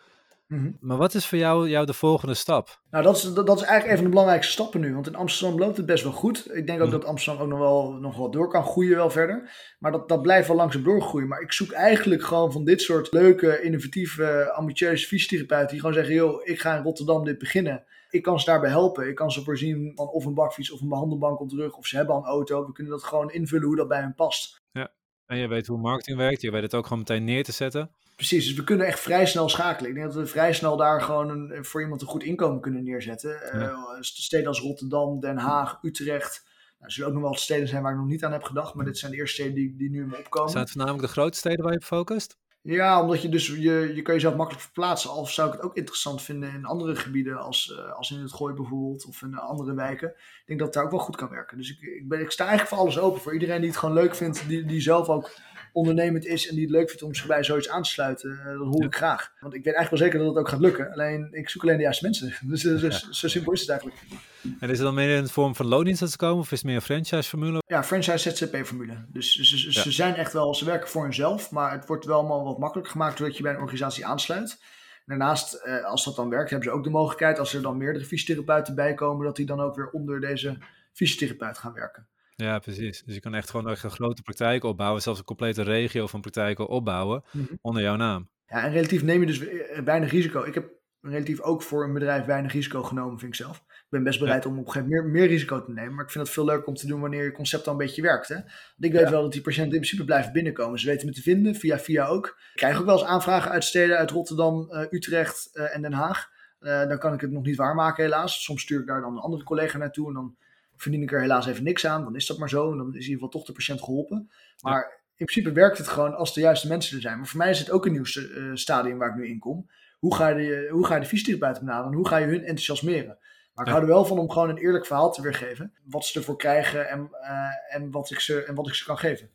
[0.47, 0.71] Mhm.
[0.81, 2.81] Maar wat is voor jou, jou de volgende stap?
[2.91, 4.95] Nou, dat is, dat, is eigenlijk een van de belangrijkste stappen nu.
[4.95, 6.55] Want in Amsterdam loopt het best wel goed.
[6.55, 6.99] Ik denk ook mhm.
[6.99, 9.51] dat Amsterdam ook nog wel, nog wel door kan groeien wel verder.
[9.79, 11.29] Maar dat, dat blijft wel langzaam doorgroeien.
[11.29, 15.69] Maar ik zoek eigenlijk gewoon van dit soort leuke, innovatieve, ambitieuze fysiotherapeuten...
[15.69, 17.85] die gewoon zeggen, joh, ik ga in Rotterdam dit beginnen.
[18.11, 19.09] Ik kan ze daarbij helpen.
[19.09, 21.77] Ik kan ze voorzien van of een bakfiets of een behandelbank op de rug.
[21.77, 22.67] Of ze hebben al een auto.
[22.67, 24.63] We kunnen dat gewoon invullen hoe dat bij hen past.
[24.73, 24.93] Ja,
[25.27, 26.41] en je weet hoe marketing werkt.
[26.41, 27.91] Je weet het ook gewoon meteen neer te zetten.
[28.17, 29.91] Precies, dus we kunnen echt vrij snel schakelen.
[29.91, 32.85] Ik denk dat we vrij snel daar gewoon een, voor iemand een goed inkomen kunnen
[32.85, 33.31] neerzetten.
[33.53, 33.71] Ja.
[33.71, 36.43] Uh, steden als Rotterdam, Den Haag, Utrecht.
[36.45, 38.75] Nou, er zullen ook nog wel steden zijn waar ik nog niet aan heb gedacht,
[38.75, 40.51] maar dit zijn de eerste steden die, die nu in me opkomen.
[40.51, 42.37] Zijn het voornamelijk de grote steden waar je op focust?
[42.63, 45.11] Ja, omdat je dus, je, je kan jezelf makkelijk verplaatsen.
[45.11, 48.33] Al zou ik het ook interessant vinden in andere gebieden, als, uh, als in het
[48.33, 50.09] Gooi bijvoorbeeld, of in andere wijken.
[50.09, 51.57] Ik denk dat het daar ook wel goed kan werken.
[51.57, 53.21] Dus ik, ik, ben, ik sta eigenlijk voor alles open.
[53.21, 55.31] Voor iedereen die het gewoon leuk vindt, die, die zelf ook
[55.77, 58.45] ondernemend is en die het leuk vindt om zich bij zoiets aan te sluiten, uh,
[58.45, 59.33] dat hoor ik graag.
[59.41, 60.93] Want ik weet eigenlijk wel zeker dat het ook gaat lukken.
[60.93, 62.35] Alleen, ik zoek alleen de juiste mensen.
[62.51, 64.01] Dus, dus zo simpel is het eigenlijk.
[64.43, 66.59] En is het dan meer in de vorm van loondienst dat ze komen of is
[66.59, 67.63] het meer een franchise-formule?
[67.67, 69.05] Ja, franchise-ZZP-formule.
[69.09, 72.19] Dus, dus, dus ze zijn echt wel, ze werken voor hunzelf, maar het wordt wel
[72.19, 74.59] allemaal wat makkelijker gemaakt doordat je bij een organisatie aansluit.
[75.07, 78.05] Daarnaast, eh, als dat dan werkt, hebben ze ook de mogelijkheid, als er dan meerdere
[78.05, 80.59] fysiotherapeuten bij komen, dat die dan ook weer onder deze
[80.93, 82.07] fysiotherapeut gaan werken.
[82.37, 83.03] Ja, precies.
[83.03, 86.69] Dus je kan echt gewoon een grote praktijk opbouwen, zelfs een complete regio van praktijken
[86.69, 87.55] opbouwen mhm.
[87.61, 88.29] onder jouw naam.
[88.47, 89.39] Ja, en relatief neem je dus
[89.85, 90.43] weinig risico.
[90.43, 90.71] Ik heb
[91.01, 93.57] relatief ook voor een bedrijf weinig risico genomen, vind ik zelf.
[93.57, 96.05] Ik ben best bereid om op een gegeven moment meer, meer, risico te nemen, maar
[96.05, 98.29] ik vind het veel leuker om te doen wanneer je concept al een beetje werkt.
[98.29, 98.35] Hè?
[98.35, 98.45] Want
[98.79, 100.79] ik weet wel dat die patiënten in principe blijven binnenkomen.
[100.79, 102.27] Ze weten me te vinden, via via ook.
[102.27, 105.93] Ik krijg ook wel eens aanvragen uit steden, uit Rotterdam, uh, Utrecht uh, en Den
[105.93, 106.31] Haag.
[106.61, 108.45] Uh, dan kan ik het nog niet waarmaken helaas.
[108.45, 110.37] Soms stuur ik daar dan een andere collega naartoe en dan
[110.77, 112.05] verdien ik er helaas even niks aan.
[112.05, 112.73] Dan is dat maar zo.
[112.73, 114.31] En dan is in ieder geval toch de patiënt geholpen.
[114.63, 117.19] Maar in principe werkt het gewoon als de juiste mensen er zijn.
[117.19, 119.71] Maar voor mij is het ook een nieuw uh, stadium waar ik nu in kom.
[119.99, 121.97] Hoe ga je de, hoe ga je de fysiotherapeuten benaderen?
[121.97, 123.19] Hoe ga je hun enthousiasmeren?
[123.55, 125.73] Maar ik hou er wel van om gewoon een eerlijk verhaal te weergeven.
[125.85, 128.99] Wat ze ervoor krijgen en, uh, en, wat, ik ze, en wat ik ze kan
[128.99, 129.31] geven.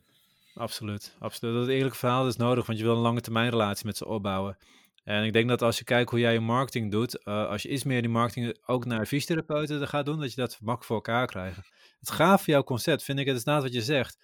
[0.54, 1.54] Absoluut, absoluut.
[1.54, 4.56] Dat eerlijke verhaal is nodig, want je wil een lange termijn relatie met ze opbouwen.
[5.04, 7.68] En ik denk dat als je kijkt hoe jij je marketing doet, uh, als je
[7.68, 11.26] iets meer die marketing ook naar fysiotherapeuten gaat doen, dat je dat makkelijk voor elkaar
[11.26, 11.70] krijgt.
[11.98, 14.16] Het gaaf van jouw concept vind ik, het is naast wat je zegt,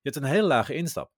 [0.00, 1.10] je hebt een hele lage instap.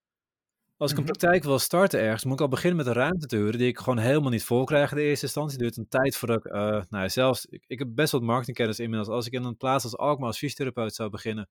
[0.76, 1.12] Als ik een mhm.
[1.12, 3.78] praktijk wil starten ergens, moet ik al beginnen met een ruimte te huren die ik
[3.78, 5.52] gewoon helemaal niet vol krijg in de eerste instantie.
[5.52, 8.22] Het duurt een tijd voordat ik, uh, nou ja, zelfs, ik, ik, heb best wat
[8.22, 9.08] marketingkennis inmiddels.
[9.08, 11.48] Als ik in een plaats als Alkmaar als fysiotherapeut zou beginnen,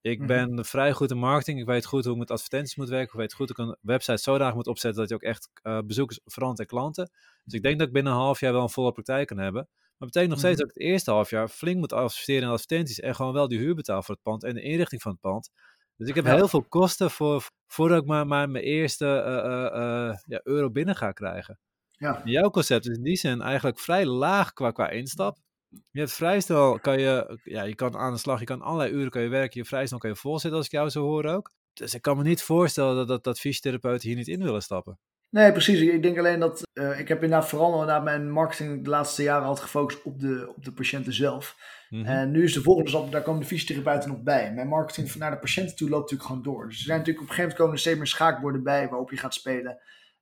[0.00, 0.26] ik mhm.
[0.26, 1.60] ben vrij goed in marketing.
[1.60, 3.12] Ik weet goed hoe ik met advertenties moet werken.
[3.12, 5.78] Ik weet goed hoe ik een website zodanig moet opzetten dat je ook echt uh,
[5.86, 7.10] bezoekers verandert en klanten.
[7.44, 9.68] Dus ik denk dat ik binnen een half jaar wel een volle praktijk kan hebben.
[9.70, 10.66] Maar dat betekent nog steeds mhm.
[10.66, 13.00] dat ik het eerste half jaar flink moet investeren in advertenties.
[13.00, 15.50] En gewoon wel die huur betaal voor het pand en de inrichting van het pand.
[15.96, 20.16] Dus ik heb heel veel kosten voor, voordat ik maar, maar mijn eerste uh, uh,
[20.26, 21.58] ja, euro binnen ga krijgen.
[21.90, 22.20] Ja.
[22.24, 25.38] Jouw concept is in die zin eigenlijk vrij laag qua, qua instap.
[25.68, 28.92] Je hebt vrij snel, kan je, ja, je kan aan de slag, je kan allerlei
[28.92, 31.24] uren kan je werken, je vrij snel kan je volzitten als ik jou zo hoor
[31.24, 31.52] ook.
[31.72, 34.98] Dus ik kan me niet voorstellen dat, dat, dat fysiotherapeuten hier niet in willen stappen.
[35.30, 35.80] Nee, precies.
[35.80, 39.46] Ik denk alleen dat, uh, ik heb inderdaad vooral inderdaad mijn marketing de laatste jaren
[39.46, 41.56] altijd gefocust op de, op de patiënten zelf.
[41.88, 42.08] Mm -hmm.
[42.08, 44.52] En nu is de volgende stap, daar komen de fysiotherapeuten nog bij.
[44.52, 46.68] Mijn marketing naar de patiënten toe loopt natuurlijk gewoon door.
[46.68, 49.10] Dus er zijn natuurlijk op een gegeven moment komen er steeds meer schaakborden bij waarop
[49.10, 49.78] je gaat spelen.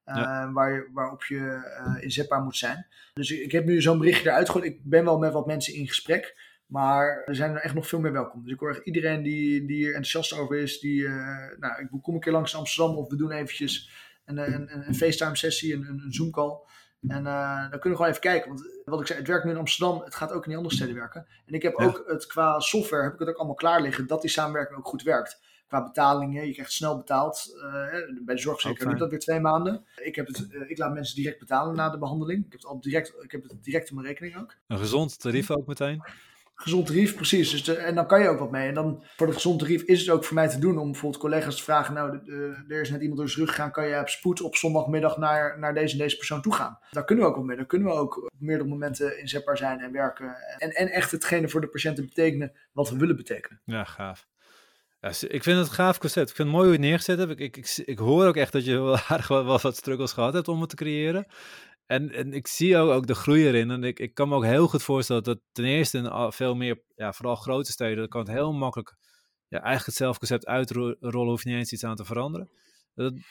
[0.07, 2.87] Uh, waar, waarop je uh, inzetbaar moet zijn.
[3.15, 4.65] Dus ik, ik heb nu zo'n berichtje eruit gegooid.
[4.65, 6.53] Ik ben wel met wat mensen in gesprek.
[6.67, 8.43] Maar er zijn er echt nog veel meer welkom.
[8.43, 10.81] Dus ik hoor echt iedereen die, die hier enthousiast over is.
[10.81, 13.91] Die, uh, nou, ik kom een keer langs Amsterdam of we doen eventjes
[14.25, 16.59] een, een, een FaceTime sessie, een, een Zoom call.
[17.09, 18.49] En dan kunnen we gewoon even kijken.
[18.49, 20.03] Want wat ik zei, het werkt nu in Amsterdam.
[20.05, 21.27] Het gaat ook in die andere steden werken.
[21.47, 21.85] En ik heb ja.
[21.85, 24.07] ook het qua software, heb ik het ook allemaal klaar liggen.
[24.07, 25.41] Dat die samenwerking ook goed werkt
[25.75, 26.47] qua betalingen.
[26.47, 27.55] Je krijgt snel betaald.
[27.57, 27.73] Uh,
[28.25, 29.85] bij de zorgverzekering duurt dat weer twee maanden.
[29.97, 32.39] Ik, heb het, uh, ik laat mensen direct betalen na de behandeling.
[32.45, 34.55] Ik heb het, al direct, ik heb het direct in mijn rekening ook.
[34.67, 36.03] Een gezond tarief ook meteen?
[36.55, 37.51] Gezond tarief, precies.
[37.51, 38.69] Dus de, en dan kan je ook wat mee.
[38.69, 41.23] En dan voor het gezond tarief is het ook voor mij te doen om bijvoorbeeld
[41.23, 41.95] collega's te vragen.
[41.95, 42.19] Nou,
[42.69, 43.71] er is net iemand door zijn rug gegaan.
[43.71, 46.79] Kan je op spoed op zondagmiddag naar, naar deze en deze persoon toe gaan?
[46.91, 47.57] Daar kunnen we ook op mee.
[47.57, 50.37] Daar kunnen we ook op meerdere momenten inzetbaar zijn en werken.
[50.59, 53.61] En, en echt hetgene voor de patiënten betekenen wat we willen betekenen.
[53.65, 54.27] Ja, gaaf.
[55.05, 56.31] Ja, ik vind het een gaaf concept.
[56.31, 57.31] Ik vind het mooi hoe je het neergezet hebt.
[57.31, 60.33] Ik, ik, ik, ik hoor ook echt dat je wel aardig wel wat struggles gehad
[60.33, 61.27] hebt om het te creëren.
[61.87, 63.71] En, en ik zie ook, ook de groei erin.
[63.71, 66.83] En ik, ik kan me ook heel goed voorstellen dat ten eerste in veel meer,
[66.95, 68.97] ja, vooral grote steden, kan het heel makkelijk
[69.49, 72.51] ja, eigenlijk hetzelfde concept uitrollen, hoef je niet eens iets aan te veranderen.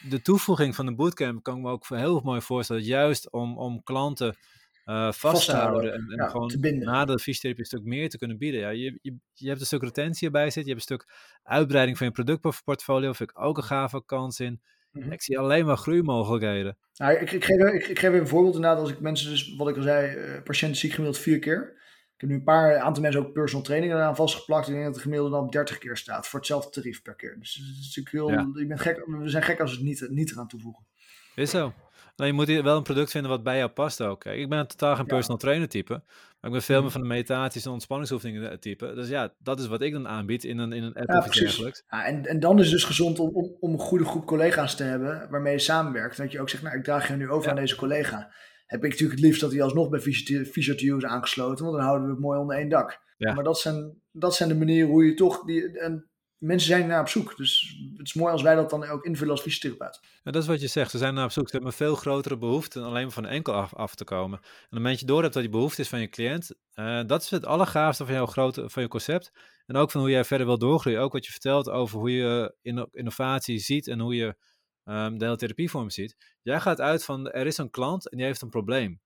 [0.08, 3.82] De toevoeging van de bootcamp kan ik me ook heel mooi voorstellen, juist om, om
[3.82, 4.36] klanten
[4.84, 8.38] uh, vast, te houden en, en gewoon na de fysiotherapie een stuk meer te kunnen
[8.38, 8.60] bieden.
[8.60, 11.96] Ja, je, je, je hebt een stuk retentie erbij zitten, je hebt een stuk uitbreiding
[11.98, 14.60] van je productportfolio, vind ik ook een gave kans in.
[14.94, 15.12] Mhm.
[15.12, 16.76] Ik zie alleen maar groeimogelijkheden.
[16.96, 18.80] Nou, ik, ik, geef, ik, ik geef een voorbeeld inderdaad.
[18.80, 21.82] Als ik mensen dus, wat ik al zei, uh, patiënten zie ik gemiddeld vier keer.
[22.14, 24.68] Ik heb nu een paar aantal mensen ook personal training eraan vastgeplakt.
[24.68, 27.36] Ik denk dat de gemiddelde dan op 30 keer staat voor hetzelfde tarief per keer.
[27.38, 28.28] Dus, dus ik wil,
[28.58, 30.86] ik ben gek, we zijn gek als we het niet, niet eraan toevoegen.
[31.34, 31.74] Is zo.
[32.16, 34.24] Nou, je moet wel een product vinden wat bij jou past ook.
[34.24, 35.92] Ik ben totaal geen personal trainer type.
[35.92, 36.92] Maar ik ben veel meer mhm.
[36.92, 38.94] van de meditaties en ontspanningsoefeningen eh, type.
[38.94, 41.26] Dus ja, dat is wat ik dan aanbied in een, in een app ja, of
[41.26, 41.82] iets dergelijks.
[41.88, 44.76] Ja, en, en dan is het dus gezond om, om, om, een goede groep collega's
[44.76, 46.16] te hebben waarmee je samenwerkt.
[46.16, 48.32] Dat je ook zegt, nou ik draag je nu over aan deze collega.
[48.66, 50.00] Heb ik natuurlijk het liefst dat hij alsnog bij
[50.44, 51.64] Physiotio is aangesloten.
[51.64, 53.02] Want dan houden we het mooi onder één dak.
[53.18, 56.06] Maar dat zijn, dat zijn de manieren hoe je toch die, een
[56.44, 57.36] mensen zijn naar op zoek.
[57.36, 60.00] Dus het is mooi als wij dat dan ook invullen als fysiotherapeut.
[60.22, 60.90] Ja, dat is wat je zegt.
[60.90, 61.46] Ze zijn naar op zoek.
[61.46, 64.38] Ze hebben een veel grotere behoefte dan alleen van enkel af, te komen.
[64.42, 67.30] En moment je door hebt dat die behoefte is van je cliënt, uh, dat is
[67.30, 69.32] het allergaafste van jouw grote, van je concept.
[69.66, 71.00] En ook van hoe jij verder wil doorgroeien.
[71.00, 72.54] Ook wat je vertelt over hoe je
[72.92, 74.36] innovatie ziet en hoe je
[74.84, 76.16] um, de hele therapievorm ziet.
[76.42, 79.00] Jij gaat uit van er is een klant en die heeft een probleem.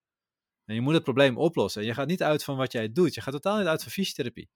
[0.65, 1.81] En je moet het probleem oplossen.
[1.81, 3.15] En je gaat niet uit van wat jij doet.
[3.15, 4.49] Je gaat totaal niet uit van fysiotherapie.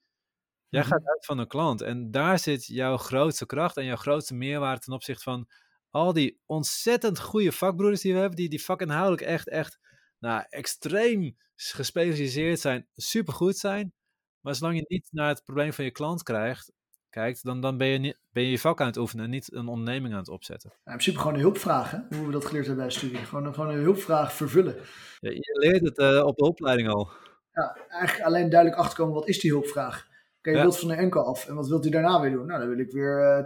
[0.73, 0.91] Jij mhm.
[0.91, 4.81] gaat uit van een klant en daar zit jouw grootste kracht en jouw grootste meerwaarde
[4.81, 5.49] ten opzichte van
[5.91, 9.79] al die ontzettend goede vakbroeders die we hebben, die, die vakinhoudelijk echt, echt
[10.19, 13.93] nou, extreem gespecialiseerd zijn, supergoed zijn.
[14.41, 16.73] Maar zolang je niet naar het probleem van je klant krijgt,
[17.11, 19.53] kijkt, dan, dan ben, je niet, ben je je vak aan het oefenen en niet
[19.53, 20.71] een onderneming aan het opzetten.
[20.71, 21.99] in principe gewoon een hulpvraag, hè?
[22.17, 23.19] hoe we dat geleerd hebben bij de studie.
[23.19, 24.77] Gewoon, gewoon een hulpvraag vervullen.
[25.21, 27.11] Ja, je leert het uh, op de opleiding al.
[27.53, 30.11] Ja, eigenlijk alleen duidelijk achterkomen, wat is die hulpvraag?
[30.43, 31.49] Oké, je wilt van de enkel af.
[31.49, 32.47] En wat wilt u daarna weer doen?
[32.47, 33.39] Nou, dan wil ik weer uh,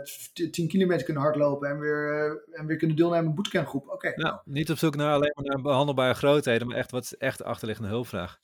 [0.45, 3.89] eh, 10 kilometer kunnen hardlopen en weer, uh, en weer kunnen deelnemen aan een bootcampgroep.
[3.89, 4.13] Oké.
[4.17, 4.37] nou.
[4.45, 7.45] Niet op zoek naar alleen maar naar behandelbare grootheden, maar echt wat is echt de
[7.45, 8.39] achterliggende hulpvraag.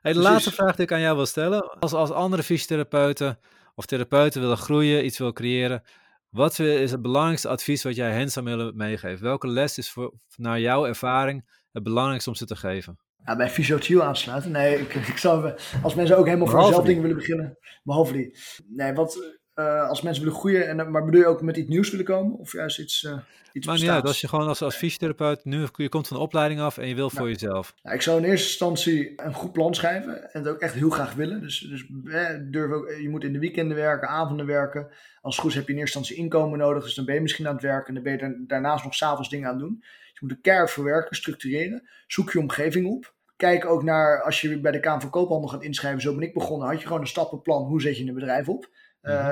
[0.00, 1.70] Hey, de laatste vraag die ik aan jou wil stellen.
[1.80, 3.38] Als, als andere fysiotherapeuten
[3.74, 5.82] of therapeuten willen groeien, iets willen creëren,
[6.28, 9.24] wat is het belangrijkste advies wat jij hen zou willen meegeven?
[9.24, 12.98] Welke les is voor, naar jouw ervaring het belangrijkste om ze te geven?
[13.26, 14.50] Ja, bij Fysiotiel aansluiten.
[14.50, 15.52] Nee, ik, ik zou,
[15.82, 17.58] als mensen ook helemaal voor zelf dingen willen beginnen.
[17.82, 18.38] Behalve die.
[18.66, 21.90] Nee, wat, uh, als mensen willen groeien, en, maar bedoel je ook met iets nieuws
[21.90, 22.38] willen komen?
[22.38, 23.18] Of juist iets, uh,
[23.52, 26.60] iets Maar ja, als je gewoon als, als fysiotherapeut, nu je komt van de opleiding
[26.60, 27.74] af en je wil voor jezelf.
[27.82, 30.90] Nou, ik zou in eerste instantie een goed plan schrijven en het ook echt heel
[30.90, 31.40] graag willen.
[31.40, 34.88] Dus, dus eh, durf ook, je moet in de weekenden werken, avonden werken.
[35.20, 37.20] Als het goed is heb je in eerste instantie inkomen nodig, dus dan ben je
[37.20, 39.76] misschien aan het werken en dan ben je daarnaast nog s'avonds dingen aan het doen.
[39.80, 41.88] Dus je moet de keihard verwerken, structureren.
[42.06, 43.14] Zoek je omgeving op.
[43.36, 46.34] Kijk ook naar, als je bij de Kamer van Koophandel gaat inschrijven, zo ben ik
[46.34, 48.68] begonnen, had je gewoon een stappenplan, hoe zet je een bedrijf op.
[49.02, 49.28] Uh,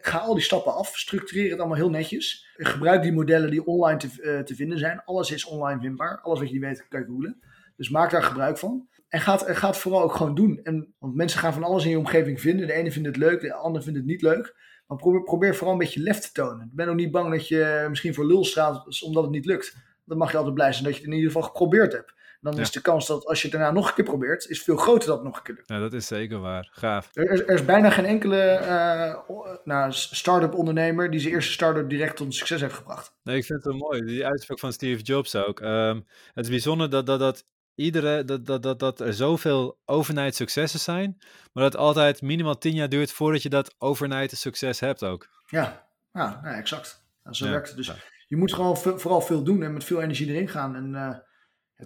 [0.00, 2.46] ga, al die stappen af, structureer het allemaal heel netjes.
[2.56, 5.02] Gebruik die modellen die online te, uh, te vinden zijn.
[5.04, 6.20] Alles is online vindbaar.
[6.20, 7.40] Alles wat je weet kan je googlen.
[7.76, 8.88] Dus maak daar gebruik van.
[9.08, 10.60] En ga het, ga het vooral ook gewoon doen.
[10.62, 12.66] En, want mensen gaan van alles in je omgeving vinden.
[12.66, 14.56] De ene vindt het leuk, de ander vindt het niet leuk.
[14.86, 16.66] Maar probeer, probeer vooral een beetje lef te tonen.
[16.66, 19.76] Ik ben ook niet bang dat je misschien voor lul staat omdat het niet lukt.
[20.04, 22.58] Dan mag je altijd blij zijn dat je het in ieder geval geprobeerd hebt dan
[22.58, 25.08] is de kans dat als je het daarna nog een keer probeert, is veel groter
[25.08, 25.68] dat het nog een keer lukt.
[25.68, 26.68] Ja, dat is zeker waar.
[26.72, 27.10] Gaaf.
[27.12, 32.16] Er, er is bijna geen enkele uh, nou, start-up ondernemer die zijn eerste start-up direct
[32.16, 33.14] tot succes heeft gebracht.
[33.22, 34.04] Nee, ik vind het wel mooi.
[34.04, 35.60] Die uitspraak van Steve Jobs ook.
[35.60, 40.34] Um, het is bijzonder dat, dat, dat iedere, dat, dat, dat, dat er zoveel overnight
[40.34, 41.16] successen zijn,
[41.52, 45.28] maar dat het altijd minimaal tien jaar duurt voordat je dat overnight succes hebt ook.
[45.46, 47.04] Ja, ja, nou, exact.
[47.30, 47.76] zo werkt het.
[47.76, 47.92] Dus
[48.26, 50.76] je moet gewoon vooral veel doen en met veel energie erin gaan.
[50.76, 51.16] En uh,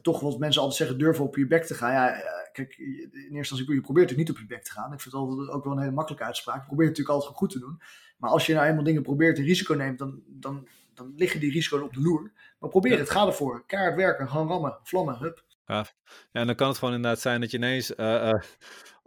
[0.02, 1.92] toch wat mensen altijd zeggen, durven op je bek te gaan.
[1.92, 4.92] Ja, eh, kijk, in eerste instantie, je probeert het niet op je bek te gaan.
[4.92, 6.60] Ik vind het altijd ook wel een hele makkelijke uitspraak.
[6.60, 7.82] Je probeert het natuurlijk altijd goed te doen.
[8.18, 11.52] Maar als je nou eenmaal dingen probeert en risico neemt, dan, dan, dan liggen die
[11.52, 12.32] risico's op de loer.
[12.58, 13.66] Maar probeer het, ga ervoor.
[13.66, 15.44] Kaart werken, gewoon rammen, vlammen, hup.
[15.66, 15.86] Ja.
[16.32, 17.92] ja, en dan kan het gewoon inderdaad zijn dat je ineens...
[17.96, 18.34] Uh,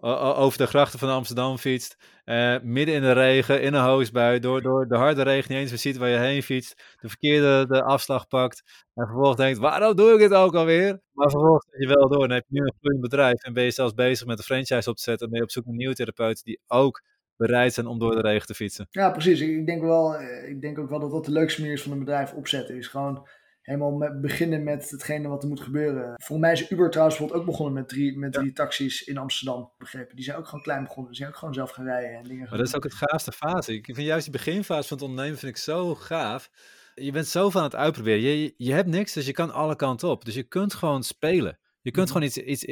[0.05, 1.97] over de grachten van Amsterdam fietst.
[2.25, 5.69] Uh, midden in de regen, in een hoosbui, door, door de harde regen niet eens
[5.69, 6.97] meer ziet waar je heen fietst.
[7.01, 8.63] De verkeerde de afslag pakt.
[8.93, 11.01] En vervolgens denkt, waarom doe ik dit ook alweer?
[11.11, 12.27] Maar vervolgens zit je wel door.
[12.27, 13.43] Dan heb je nu een groeiend bedrijf.
[13.43, 15.25] En ben je zelfs bezig met een franchise op te zetten.
[15.25, 17.01] En ben je op zoek naar nieuwe therapeuten die ook
[17.37, 18.87] bereid zijn om door de regen te fietsen.
[18.89, 19.41] Ja, precies.
[19.41, 21.91] Ik denk, wel, eh, ik denk ook wel dat dat de leukste manier is van
[21.91, 22.75] een bedrijf opzetten.
[22.75, 23.27] Is gewoon
[23.63, 26.13] helemaal met, beginnen met hetgene wat er moet gebeuren.
[26.15, 30.15] Volgens mij is Uber trouwens ook begonnen met drie, met drie taxis in Amsterdam, begrepen.
[30.15, 31.07] Die zijn ook gewoon klein begonnen.
[31.11, 33.31] Die zijn ook gewoon zelf gaan rijden en dingen Maar dat is ook het gaafste
[33.31, 33.73] fase.
[33.73, 36.49] Ik vind juist die beginfase van het ondernemen vind ik zo gaaf.
[36.95, 38.21] Je bent zo van het uitproberen.
[38.21, 40.25] Je, je hebt niks, dus je kan alle kanten op.
[40.25, 41.59] Dus je kunt gewoon spelen.
[41.81, 42.17] Je kunt mhm.
[42.17, 42.63] gewoon iets, iets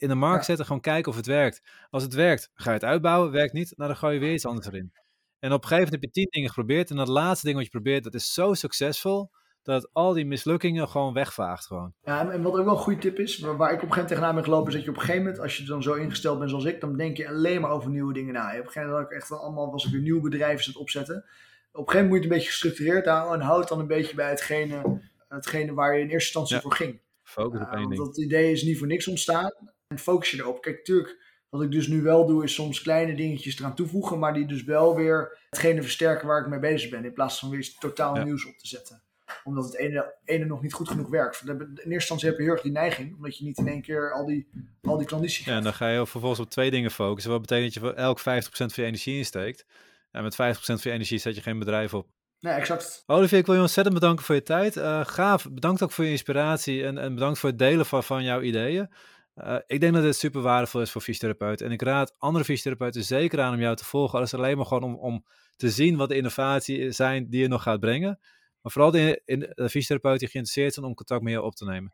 [0.00, 1.62] in de markt zetten, gewoon kijken of het werkt.
[1.90, 3.30] Als het werkt, ga je het uitbouwen.
[3.30, 4.92] Werkt niet, nou dan gooi je weer iets anders erin.
[5.38, 6.90] En op een gegeven moment heb je tien dingen geprobeerd.
[6.90, 9.30] En dat laatste ding wat je probeert, dat is zo succesvol
[9.64, 11.66] dat al die mislukkingen gewoon wegvaagt.
[11.66, 11.92] Gewoon.
[12.04, 14.08] Ja, en wat ook wel een goede tip is, waar, ik op een gegeven moment
[14.08, 16.38] tegenaan ben gelopen, is dat je op een gegeven moment, als je dan zo ingesteld
[16.38, 18.50] bent zoals ik, dan denk je alleen maar over nieuwe dingen na.
[18.50, 21.16] Op een gegeven moment echt allemaal, was ik weer nieuwe bedrijven het opzetten.
[21.16, 23.86] Op een gegeven moment moet je het een beetje gestructureerd houden en houd dan een
[23.86, 27.00] beetje bij hetgene, hetgene waar je in eerste instantie voor ging.
[27.22, 28.04] Focus op één ding.
[28.04, 29.52] Dat idee is niet voor niks ontstaan.
[29.88, 30.62] En focus je erop.
[30.62, 34.34] Kijk, natuurlijk, wat ik dus nu wel doe, is soms kleine dingetjes eraan toevoegen, maar
[34.34, 37.74] die dus wel weer hetgene versterken waar ik mee bezig ben, in plaats van weer
[37.78, 39.03] totaal nieuws op te zetten
[39.44, 41.42] omdat het ene, ene nog niet goed genoeg werkt.
[41.48, 44.12] In eerste instantie heb je heel erg die neiging, omdat je niet in één keer
[44.12, 44.48] al die,
[44.82, 47.32] al die klanditie Ja, en dan ga je vervolgens op twee dingen focussen.
[47.32, 49.66] Wat betekent dat je voor elk 50% van je energie insteekt.
[50.10, 52.08] En met 50% van je energie zet je geen bedrijf op.
[52.40, 53.02] Nee, exact.
[53.06, 54.76] Olivier, ik wil je ontzettend bedanken voor je tijd.
[54.76, 58.24] Uh, gaaf, bedankt ook voor je inspiratie en, en bedankt voor het delen van, van
[58.24, 58.90] jouw ideeën.
[59.36, 61.66] Uh, ik denk dat dit super waardevol is voor fysiotherapeuten.
[61.66, 64.18] En ik raad andere fysiotherapeuten zeker aan om jou te volgen.
[64.18, 65.24] Alles alleen maar gewoon om, om
[65.56, 68.18] te zien wat de innovatie zijn die je nog gaat brengen.
[68.64, 71.64] Maar vooral de, in de fysiotherapeut die geïnteresseerd zijn om contact met jou op te
[71.64, 71.92] nemen.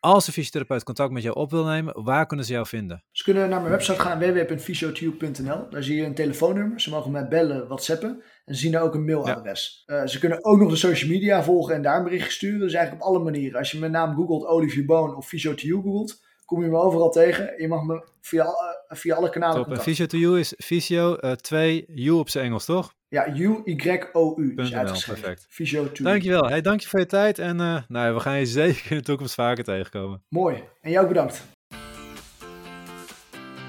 [0.00, 3.04] Als de fysiotherapeut contact met jou op wil nemen, waar kunnen ze jou vinden?
[3.10, 5.70] Ze kunnen naar mijn website gaan, www.fysiotube.nl.
[5.70, 6.80] Daar zie je een telefoonnummer.
[6.80, 8.22] Ze mogen mij bellen, whatsappen.
[8.44, 9.82] En ze zien daar ook een mailadres.
[9.86, 10.02] Ja.
[10.02, 12.60] Uh, ze kunnen ook nog de social media volgen en daar een bericht sturen.
[12.60, 13.58] Dus eigenlijk op alle manieren.
[13.58, 17.54] Als je mijn naam googelt, Olivier Boon of Physio2You googelt, kom je me overal tegen.
[17.56, 18.52] Je mag me via, uh,
[18.88, 19.72] via alle kanalen Top.
[19.72, 22.96] En Physio2You is Physio uh, 2 U op zijn Engels, toch?
[23.08, 24.54] Ja, U-Y-O-U.
[24.54, 24.70] Dus
[25.04, 25.46] perfect.
[25.48, 26.08] Physio 2.
[26.08, 26.48] Dankjewel.
[26.48, 27.38] Hey, dank je voor je tijd.
[27.38, 30.22] En uh, nou, we gaan je zeker in de toekomst vaker tegenkomen.
[30.28, 30.62] Mooi.
[30.80, 31.46] En jou bedankt.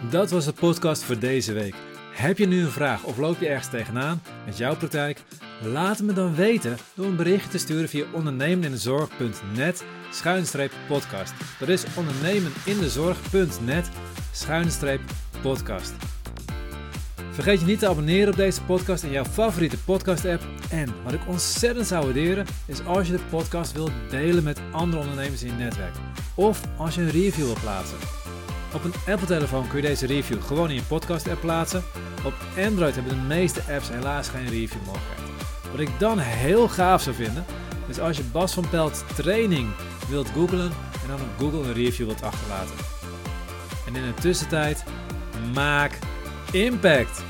[0.09, 1.76] Dat was de podcast voor deze week.
[2.13, 5.22] Heb je nu een vraag of loop je ergens tegenaan met jouw praktijk?
[5.63, 11.34] Laat het me dan weten door een berichtje te sturen via ondernemenindezorg.net schuinstreep podcast.
[11.60, 13.89] Dat is ondernemenindezorg.net
[14.32, 15.01] schuinstreep
[15.41, 15.93] podcast.
[17.32, 20.43] Vergeet je niet te abonneren op deze podcast in jouw favoriete podcast-app.
[20.70, 25.01] En wat ik ontzettend zou waarderen, is als je de podcast wilt delen met andere
[25.01, 25.95] ondernemers in je netwerk.
[26.36, 27.97] Of als je een review wilt plaatsen.
[28.74, 31.84] Op een Apple-telefoon kun je deze review gewoon in je podcast-app plaatsen.
[32.26, 32.34] Op
[32.66, 35.20] Android hebben de meeste apps helaas geen review-mogelijkheid.
[35.72, 37.45] Wat ik dan heel gaaf zou vinden,
[37.88, 39.70] is als je Bas van Pelt training
[40.10, 42.76] wilt googlen en dan op Google een review wilt achterlaten.
[43.88, 44.84] En in de tussentijd,
[45.53, 45.99] maak
[46.51, 47.24] impact!